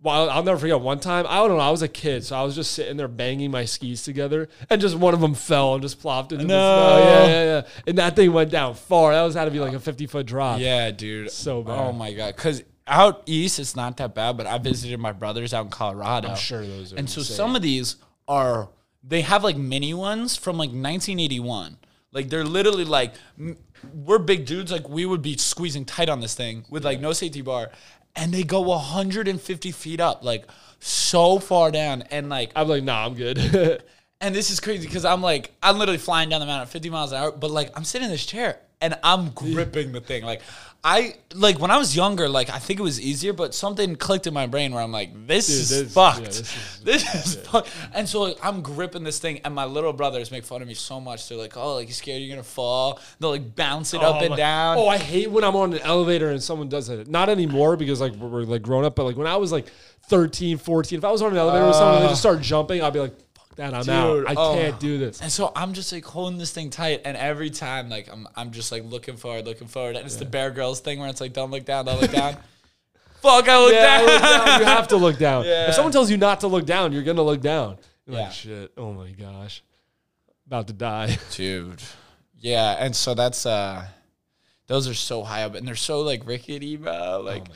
[0.00, 1.26] Well, I'll never forget one time.
[1.28, 1.58] I don't know.
[1.58, 4.80] I was a kid, so I was just sitting there banging my skis together, and
[4.80, 6.54] just one of them fell and just plopped into No.
[6.54, 7.04] the snow.
[7.10, 7.62] Yeah, yeah, yeah.
[7.88, 9.12] And that thing went down far.
[9.12, 10.60] That was had to be like a fifty foot drop.
[10.60, 11.32] Yeah, dude.
[11.32, 11.78] So bad.
[11.78, 12.36] Oh my god.
[12.36, 16.28] Because out east it's not that bad, but I visited my brothers out in Colorado.
[16.28, 16.96] I'm sure those are.
[16.96, 17.96] and so some of these
[18.28, 18.68] are
[19.02, 21.76] they have like mini ones from like 1981.
[22.12, 23.14] Like they're literally like
[23.92, 24.72] we're big dudes.
[24.72, 27.70] Like we would be squeezing tight on this thing with like no safety bar,
[28.16, 30.46] and they go 150 feet up, like
[30.80, 33.82] so far down, and like I'm like, nah, I'm good.
[34.20, 36.90] And this is crazy because I'm like, I'm literally flying down the mountain at 50
[36.90, 40.24] miles an hour, but like I'm sitting in this chair and I'm gripping the thing.
[40.24, 40.42] Like
[40.84, 44.28] I like when I was younger, like I think it was easier, but something clicked
[44.28, 46.20] in my brain where I'm like, this is this- fucked.
[46.20, 47.68] yeah, this this is- is, fucked.
[47.92, 50.74] And so like, I'm gripping this thing, and my little brothers make fun of me
[50.74, 51.28] so much.
[51.28, 53.00] They're like, oh, like you scared you're gonna fall.
[53.18, 54.78] They'll like bounce it up Oh and my- down.
[54.78, 57.08] Oh, I hate when I'm on an elevator and someone does it.
[57.08, 59.66] Not anymore because like we're, we're, like grown up, but like when I was like
[60.08, 62.30] 13, 14, if I was on an elevator with someone and they just ah.
[62.30, 63.16] start jumping, I'd be like,
[63.58, 64.28] that, I'm Dude, out.
[64.28, 64.54] I oh.
[64.54, 65.20] can't do this.
[65.20, 68.50] And so I'm just like holding this thing tight, and every time like I'm I'm
[68.50, 71.32] just like looking forward, looking forward, and it's the Bear Grylls thing where it's like
[71.32, 72.34] don't look down, don't look down.
[73.20, 74.06] Fuck, I look Yeah, down.
[74.06, 74.60] look down.
[74.60, 75.44] You have to look down.
[75.44, 75.68] Yeah.
[75.68, 77.78] If someone tells you not to look down, you're gonna look down.
[78.06, 78.22] You're Yeah.
[78.24, 78.72] like, shit.
[78.76, 79.62] Oh my gosh,
[80.46, 81.18] about to die.
[81.32, 81.82] Dude.
[82.40, 83.84] Yeah, and so that's uh
[84.68, 87.20] those are so high up and they're so like rickety, bro.
[87.24, 87.46] Like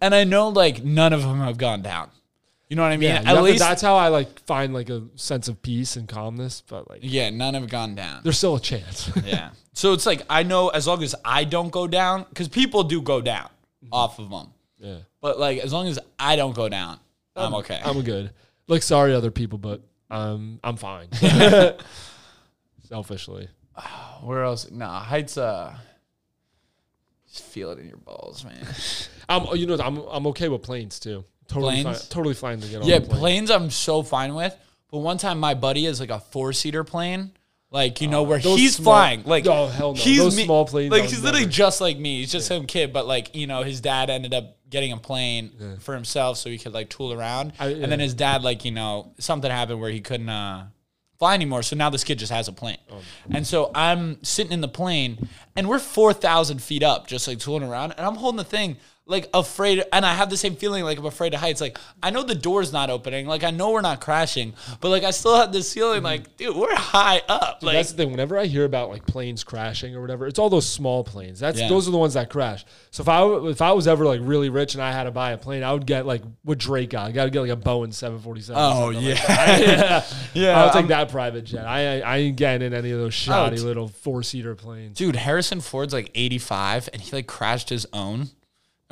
[0.00, 2.10] and I know like none of them have gone down.
[2.72, 3.10] You know what I mean?
[3.10, 5.96] Yeah, At have to- least that's how I like find like a sense of peace
[5.96, 6.62] and calmness.
[6.66, 8.20] But like, yeah, none have gone down.
[8.22, 9.10] there's still a chance.
[9.26, 9.50] yeah.
[9.74, 13.02] So it's like I know as long as I don't go down cuz people do
[13.02, 13.50] go down
[13.84, 13.92] Mm-hmm.
[13.92, 14.54] off of them.
[14.78, 16.98] yeah, But like as long as I don't go down,
[17.36, 17.78] I'm okay.
[17.84, 18.30] I'm good.
[18.68, 21.08] Like, sorry, other people, but um, I'm fine.
[22.88, 23.48] Selfishly.
[24.22, 24.70] Where else?
[24.70, 25.74] Nah, heights uh
[27.28, 28.66] just feel it in your balls, man.
[29.28, 31.24] I'm, you know, I'm, I'm okay with planes too.
[31.48, 32.00] Totally Planes?
[32.02, 32.08] fine.
[32.10, 32.88] Totally fine to get on.
[32.88, 33.10] Yeah, plane.
[33.18, 34.56] planes I'm so fine with.
[34.90, 37.32] But one time my buddy is like a four seater plane.
[37.70, 39.22] Like, you know, where he's small- flying.
[39.24, 40.00] Like Oh, hell no.
[40.00, 42.20] he's Those me- small planes, Like he's literally just like me.
[42.20, 45.78] He's just some kid, but like, you know, his dad ended up getting a plane
[45.80, 47.54] for himself so he could like tool around.
[47.58, 50.66] I- And then his dad, like, you know, something happened where he couldn't uh
[51.18, 51.62] fly anymore.
[51.62, 52.76] So now this kid just has a plane.
[52.90, 52.96] Oh,
[53.30, 57.62] And so I'm sitting in the plane and we're 4,000 feet up, just like tooling
[57.62, 57.92] around.
[57.92, 58.76] And I'm holding the thing.
[59.12, 61.60] Like afraid and I have the same feeling like I'm afraid of heights.
[61.60, 65.04] Like I know the door's not opening, like I know we're not crashing, but like
[65.04, 66.06] I still have this feeling mm-hmm.
[66.06, 67.62] like, dude, we're high up.
[67.62, 68.10] like That's the thing.
[68.10, 71.38] Whenever I hear about like planes crashing or whatever, it's all those small planes.
[71.38, 71.68] That's Yeah.
[71.68, 72.64] those are the ones that crash.
[72.90, 75.32] So if I if I was ever like really rich and I had to buy
[75.32, 77.08] a plane, I would get like what Drake got.
[77.08, 78.60] I got to get like a Boeing seven forty seven.
[78.60, 79.14] Oh yeah.
[79.60, 80.04] yeah.
[80.34, 81.66] Yeah, I'll take I'm- that private jet.
[81.66, 84.96] I I ain't getting in any of those shoddy oh, t- little four seater planes.
[84.96, 88.30] Dude, Harrison Ford's like 85 and he like crashed his own.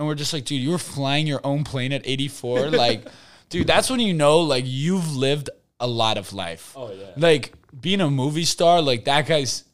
[0.01, 2.71] And we're just like, dude, you were flying your own plane at 84.
[2.71, 3.07] like,
[3.51, 6.73] dude, that's when you know like you've lived a lot of life.
[6.75, 7.11] Oh, yeah.
[7.19, 9.65] Like being a movie star, like that guy's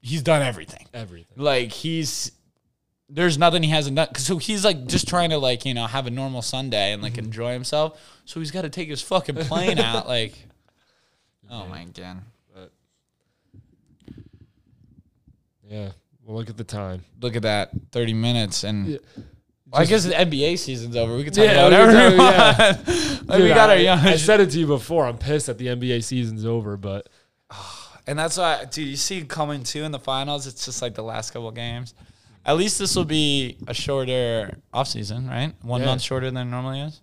[0.00, 0.84] he's done everything.
[0.92, 1.40] Everything.
[1.40, 2.32] Like he's
[3.08, 4.12] there's nothing he hasn't done.
[4.16, 7.12] So he's like just trying to like, you know, have a normal Sunday and like
[7.12, 7.26] Mm-hmm.
[7.26, 8.00] enjoy himself.
[8.24, 10.06] So he's got to take his fucking plane out.
[10.18, 10.34] Like,
[11.48, 12.20] oh my God.
[15.68, 15.90] Yeah.
[16.24, 17.04] Well, look at the time.
[17.20, 18.64] Look at that 30 minutes.
[18.64, 18.98] And Yeah.
[19.70, 21.14] Well, I guess the NBA season's over.
[21.16, 22.88] We can talk Yeah, about we whatever we talk- want.
[23.28, 23.98] Like, we Dude, got I, our young.
[23.98, 25.06] I said it to you before.
[25.06, 27.08] I'm pissed that the NBA season's over, but
[28.06, 31.02] and that's why, dude, you see coming two in the finals, it's just like the
[31.02, 31.92] last couple games.
[32.46, 35.52] At least this will be a shorter offseason, right?
[35.62, 35.86] One Yeah.
[35.88, 37.02] month shorter than it normally is.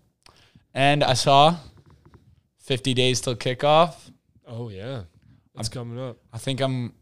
[0.73, 1.57] And I saw
[2.63, 3.93] 50 days till kickoff.
[4.47, 5.01] oh yeah,
[5.59, 6.17] it's coming up.
[6.33, 6.93] I think I'm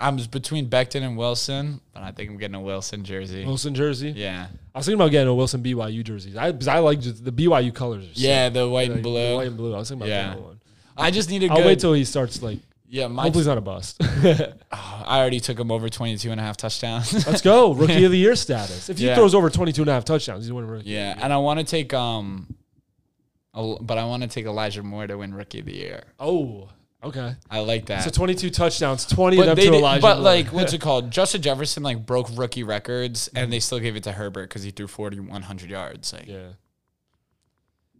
[0.00, 3.44] I'm between Becton and Wilson, but I think I'm getting a Wilson jersey.
[3.44, 4.10] Wilson jersey.
[4.10, 4.46] Yeah.
[4.74, 6.38] I was thinking about getting a Wilson BYU jersey.
[6.38, 8.06] I because I like just the BYU colors.
[8.14, 9.34] Yeah, the white Like, and blue.
[9.36, 9.74] white and blue.
[9.74, 10.28] I was thinking about Yeah.
[10.28, 10.60] getting one.
[10.96, 11.66] I just need a I'll good.
[11.66, 12.58] wait till he starts like.
[12.88, 14.00] yeah, my, Hopefully, he's not a bust.
[14.72, 17.12] I already took him over 22 and a half touchdowns.
[17.26, 17.72] Let's go.
[17.74, 18.88] Rookie of the year status.
[18.88, 19.14] If he Yeah.
[19.16, 20.90] throws over 22 and a half touchdowns, he's winning rookie.
[20.90, 22.54] Yeah, and I want to take um,
[23.52, 26.04] but I want to take Elijah Moore to win Rookie of the Year.
[26.20, 26.68] Oh,
[27.02, 27.34] okay.
[27.50, 28.04] I like that.
[28.04, 30.02] So 22 touchdowns, 20 of but them they to did- Elijah.
[30.02, 30.24] but Moore.
[30.24, 31.10] like, what's it called?
[31.10, 34.70] Justin Jefferson like broke rookie records, and they still gave it to Herbert because he
[34.70, 36.12] threw 4,100 yards.
[36.12, 36.48] Like yeah.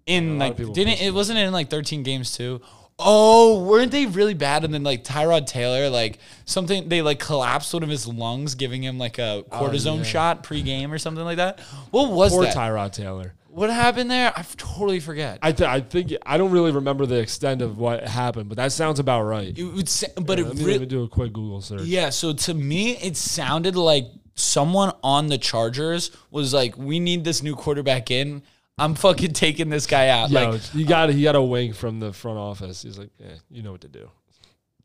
[0.06, 2.60] in lot of like, people didn't pissed it wasn't it in like 13 games too?
[3.00, 4.64] Oh, weren't they really bad?
[4.64, 8.82] And then like Tyrod Taylor, like something they like collapsed one of his lungs, giving
[8.82, 10.02] him like a oh, cortisone Oh, yeah.
[10.02, 11.60] shot pregame or something like that.
[11.92, 12.56] What was Poor that?
[12.56, 13.34] Tyrod Taylor.
[13.50, 14.32] What happened there?
[14.36, 15.38] I totally forget.
[15.42, 18.72] I, th- I think I don't really remember the extent of what happened, but that
[18.72, 19.56] sounds about right.
[19.58, 21.60] It would, sa- but Yeah, it let, me, really, let me do a quick Google
[21.60, 21.82] search.
[21.82, 27.24] Yeah, so to me, it sounded like someone on the Chargers was like, "We need
[27.24, 28.42] this new quarterback in.
[28.76, 31.98] I'm fucking taking this guy out." Yo, like, he got he got a wink from
[32.00, 32.82] the front office.
[32.82, 34.10] He's like, yeah, you know what to do.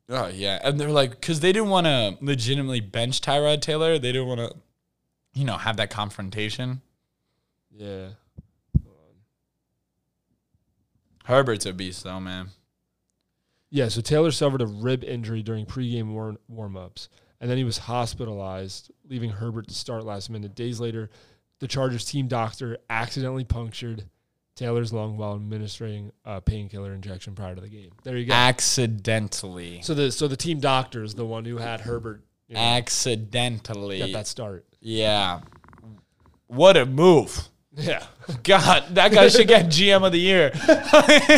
[0.10, 4.00] oh yeah, and they're like, because they didn't want to legitimately bench Tyrod Taylor.
[4.00, 4.56] They didn't want to,
[5.34, 6.82] you know, have that confrontation.
[7.76, 8.08] Yeah.
[11.24, 12.50] Herbert's a beast, though, man.
[13.70, 17.10] Yeah, so Taylor suffered a rib injury during pregame war- warm-ups,
[17.42, 20.54] and then he was hospitalized, leaving Herbert to start last minute.
[20.54, 21.10] Days later,
[21.60, 24.06] the Chargers team doctor accidentally punctured
[24.56, 27.92] Taylor's lung while administering a painkiller injection prior to the game.
[28.04, 28.34] There you go.
[28.34, 32.62] Accidentally, so the so the team doctor is the one who had Herbert you know,
[32.62, 33.98] accidentally.
[33.98, 34.66] get that start.
[34.80, 35.42] Yeah.
[36.48, 37.50] What a move.
[37.76, 38.06] Yeah,
[38.44, 40.52] God, that guy should get GM of the year.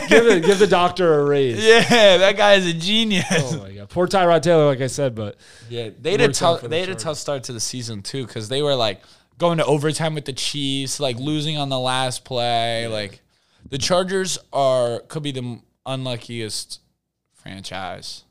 [0.09, 1.63] give it, give the doctor a raise.
[1.63, 3.25] Yeah, that guy is a genius.
[3.31, 5.37] Oh my god, poor Tyrod Taylor, like I said, but
[5.69, 8.49] Yeah, they had a tough they had a tough start to the season too because
[8.49, 9.01] they were like
[9.37, 12.87] going to overtime with the Chiefs, like losing on the last play.
[12.87, 13.21] Like
[13.69, 16.81] the Chargers are could be the unluckiest
[17.33, 18.23] franchise.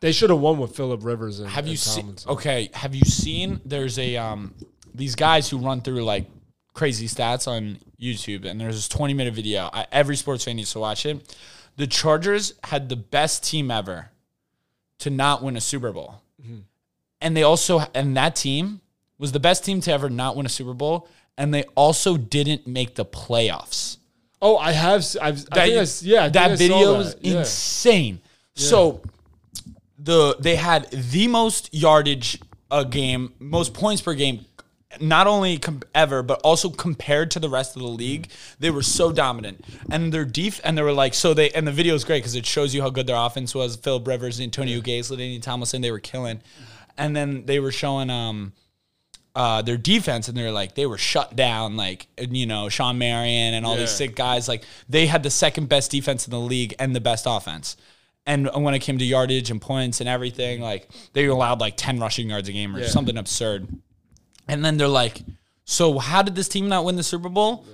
[0.00, 2.16] they should have won with Philip Rivers and Have you seen?
[2.26, 3.60] Okay, have you seen?
[3.64, 4.54] There's a um
[4.94, 6.26] these guys who run through like
[6.76, 9.70] crazy stats on YouTube, and there's this 20 minute video.
[9.72, 11.34] I, every sports fan needs to watch it.
[11.76, 14.10] The Chargers had the best team ever
[15.00, 16.60] to not win a Super Bowl, mm-hmm.
[17.20, 18.80] and they also and that team
[19.18, 22.66] was the best team to ever not win a Super Bowl, and they also didn't
[22.66, 23.96] make the playoffs.
[24.40, 25.04] Oh, I have.
[25.20, 26.98] I've, I That, think I s- yeah, I that I video that.
[26.98, 27.38] was Yeah.
[27.38, 28.20] insane.
[28.54, 29.00] So
[29.98, 32.38] the they had the most yardage
[32.70, 34.44] a game, most points per game,
[35.00, 38.28] not only com- ever, but also compared to the rest of the league.
[38.58, 41.72] They were so dominant, and their def and they were like so they and the
[41.72, 43.76] video is great because it shows you how good their offense was.
[43.76, 46.40] Philip Rivers, Antonio Gates, LaDainian Tomlinson, they were killing,
[46.96, 48.52] and then they were showing um
[49.34, 53.52] uh, their defense, and they're like they were shut down, like you know Shawne Merriman
[53.54, 54.48] and all these sick guys.
[54.48, 57.76] Like they had the second best defense in the league and the best offense.
[58.28, 61.98] And when it came to yardage and points and everything, like they allowed like ten
[62.00, 62.88] rushing yards a game or Yeah.
[62.88, 63.68] something absurd.
[64.48, 65.22] And then they're like,
[65.64, 67.64] "So how did this team not win the Super Bowl,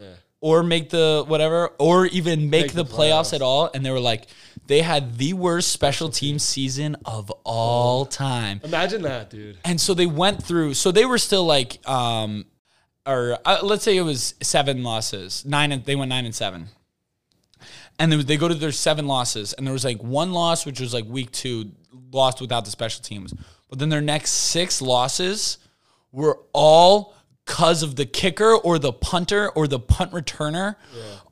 [0.41, 3.31] or make the whatever, or even make, Make the, the playoffs.
[3.31, 3.35] playoffs.
[3.35, 4.27] at all?" And they were like,
[4.67, 9.59] "They had the worst special team season of all time." Imagine that, dude.
[9.65, 10.75] And so they went through.
[10.75, 12.47] So they were still like, um,
[13.07, 16.69] or uh, let's say it was seven losses, nine and they went nine and seven,
[17.99, 20.81] and they, they go to their seven losses, and there was like one loss which
[20.81, 21.73] was like week two,
[22.13, 23.35] lost without the special teams,
[23.69, 25.59] but then their next six losses
[26.13, 30.77] were all because of the kicker or the punter or the punt returner,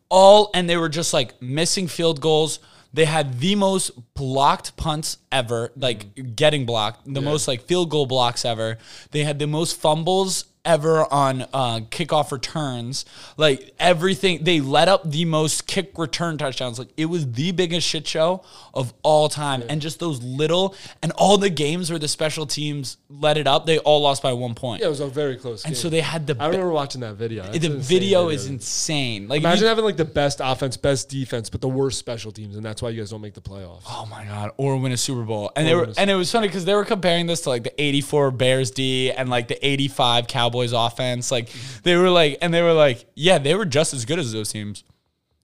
[0.09, 2.59] all, and they were just like missing field goals.
[2.93, 6.35] They had the most blocked punts ever, like mm.
[6.35, 8.79] getting blocked, the most like field goal blocks ever.
[9.13, 13.05] They had the most fumbles ever on uh, kickoff returns.
[13.37, 16.79] Like everything, they let up the most kick return touchdowns.
[16.79, 18.43] Like it was the biggest shit show
[18.75, 19.63] of all time.
[19.69, 23.67] And just those little, and all the games where the special teams let it up,
[23.67, 24.81] they all lost by one point.
[24.81, 25.71] Yeah, it was a very close game.
[25.71, 27.45] And so they had the I remember watching that video.
[27.45, 29.29] That's the insane video is insane.
[29.29, 32.57] Like Imagine you- having like the best offense, best defense, but the worst special teams,
[32.57, 33.83] and that's why you guys don't make the playoffs.
[33.89, 34.51] Oh my god!
[34.57, 36.85] Or win a Super Bowl, and they were, and it was funny because they were
[36.85, 41.31] comparing this to like the '84 Bears D and like the '85 Cowboys offense.
[41.31, 41.51] Like
[41.83, 44.53] they were like, and they were like, yeah, they were just as good as those
[44.53, 44.85] teams.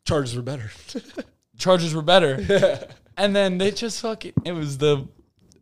[0.05, 0.71] Chargers were better.
[1.59, 2.87] Chargers were better,
[3.17, 4.35] and then they just fucking.
[4.45, 5.07] It was the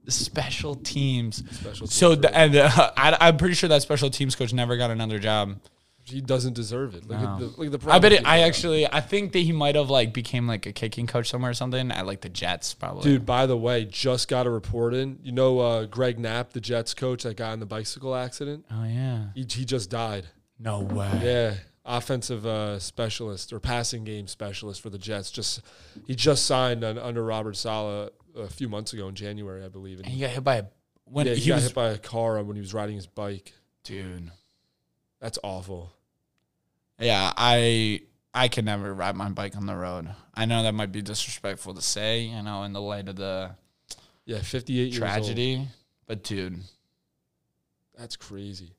[0.09, 1.43] special teams.
[1.51, 4.91] Special so the, and uh, I, I'm pretty sure that special teams coach never got
[4.91, 5.59] another job.
[6.07, 7.07] He doesn't deserve it.
[7.07, 8.27] Look at the, look at the I bet it.
[8.27, 11.31] I people actually, I think that he might have like became like a kicking coach
[11.31, 13.05] somewhere or something at like the Jets probably.
[13.05, 15.19] Dude, by the way, just got a report in.
[15.23, 18.67] You know uh, Greg Knapp, the Jets coach, that guy in the bicycle accident?
[18.71, 19.27] Oh yeah.
[19.35, 20.27] He, he just died.
[20.59, 21.21] No way.
[21.23, 21.55] Yeah,
[21.87, 25.31] offensive uh, specialist or passing game specialist for the Jets.
[25.31, 25.63] Just
[26.07, 29.99] he just signed un, under Robert Saleh a few months ago in January, I believe.
[29.99, 30.65] And And he got hit by a
[31.07, 33.07] when yeah, he, he, got was hit by a car when he was riding his
[33.07, 33.55] bike.
[33.85, 34.31] dude.
[35.21, 35.94] That's awful.
[36.99, 38.01] Yeah, I
[38.33, 40.09] I can never ride my bike on the road.
[40.35, 43.53] I know that might be disrespectful to say, you know, in the light of the
[44.27, 44.99] Yeah, 58 years old.
[45.01, 45.69] tragedy,
[46.07, 46.61] but dude,
[47.97, 48.73] That's crazy.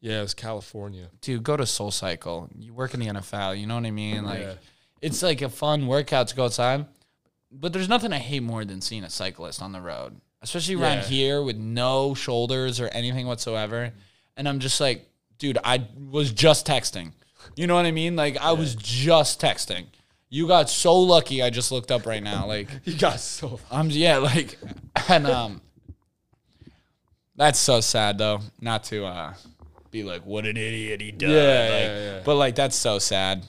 [0.00, 1.08] Yeah, it was California.
[1.20, 2.48] dude, go to Soul Cycle.
[2.58, 4.24] You work in the NFL, you know what I mean?
[4.24, 4.54] Like Yeah.
[5.00, 6.86] it's like a fun workout to go outside.
[7.50, 10.98] But there's nothing I hate more than seeing a cyclist on the road, especially around
[10.98, 11.04] Yeah.
[11.08, 13.92] here with no shoulders or anything whatsoever.
[14.36, 15.08] And I'm just like,
[15.38, 17.12] dude, I was just texting.
[17.56, 18.16] You know what I mean?
[18.16, 19.86] Like I was just texting.
[20.28, 21.42] You got so lucky.
[21.42, 22.46] I just looked up right now.
[22.46, 23.60] Like you got so.
[23.70, 24.58] I'm yeah, like
[25.08, 25.60] and um
[27.36, 28.40] that's so sad though.
[28.60, 29.34] Not to uh
[29.90, 31.30] be like, what an idiot he does.
[31.30, 32.20] Yeah, like, yeah, yeah.
[32.24, 33.44] But like that's so sad.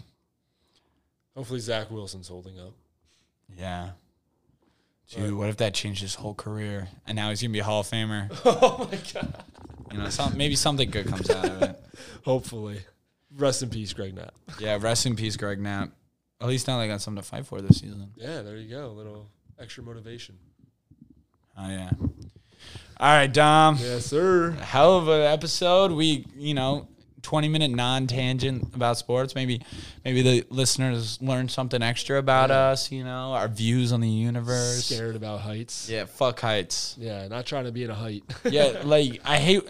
[1.35, 2.73] Hopefully, Zach Wilson's holding up.
[3.57, 3.91] Yeah.
[5.09, 7.81] Dude, what if that changed his whole career and now he's gonna be a Hall
[7.81, 8.29] of Famer?
[8.45, 9.43] oh my god.
[9.91, 11.83] You know, some, maybe something good comes out of it.
[12.25, 12.79] Hopefully.
[13.35, 14.33] Rest in peace, Greg Knapp.
[14.59, 15.89] Yeah, rest in peace, Greg Knapp.
[16.41, 18.11] At least now they got something to fight for this season.
[18.15, 18.87] Yeah, there you go.
[18.87, 19.27] A little
[19.59, 20.37] extra motivation.
[21.57, 21.91] Oh yeah.
[22.99, 23.77] All right, Dom.
[23.79, 24.51] Yes, sir.
[24.51, 25.91] hell of an episode.
[25.91, 26.87] We, you know,
[27.23, 29.33] 20 minute non tangent about sports.
[29.35, 29.61] Maybe,
[30.05, 32.91] maybe the listeners learned something extra about us.
[32.91, 34.85] You know, our views on the universe.
[34.85, 35.89] Scared about heights.
[35.89, 36.95] Yeah, fuck heights.
[36.99, 38.23] Yeah, not trying to be in a height.
[38.45, 39.63] Yeah, like I hate.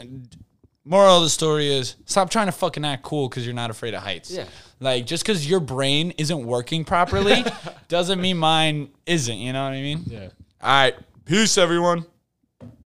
[0.86, 3.94] Moral of the story is stop trying to fucking act cool because you're not afraid
[3.94, 4.32] of heights.
[4.32, 4.46] Yeah.
[4.80, 7.46] Like just because your brain isn't working properly
[7.88, 9.38] doesn't mean mine isn't.
[9.38, 10.04] You know what I mean?
[10.08, 10.28] yeah.
[10.62, 10.96] All right.
[11.26, 12.06] Peace, everyone.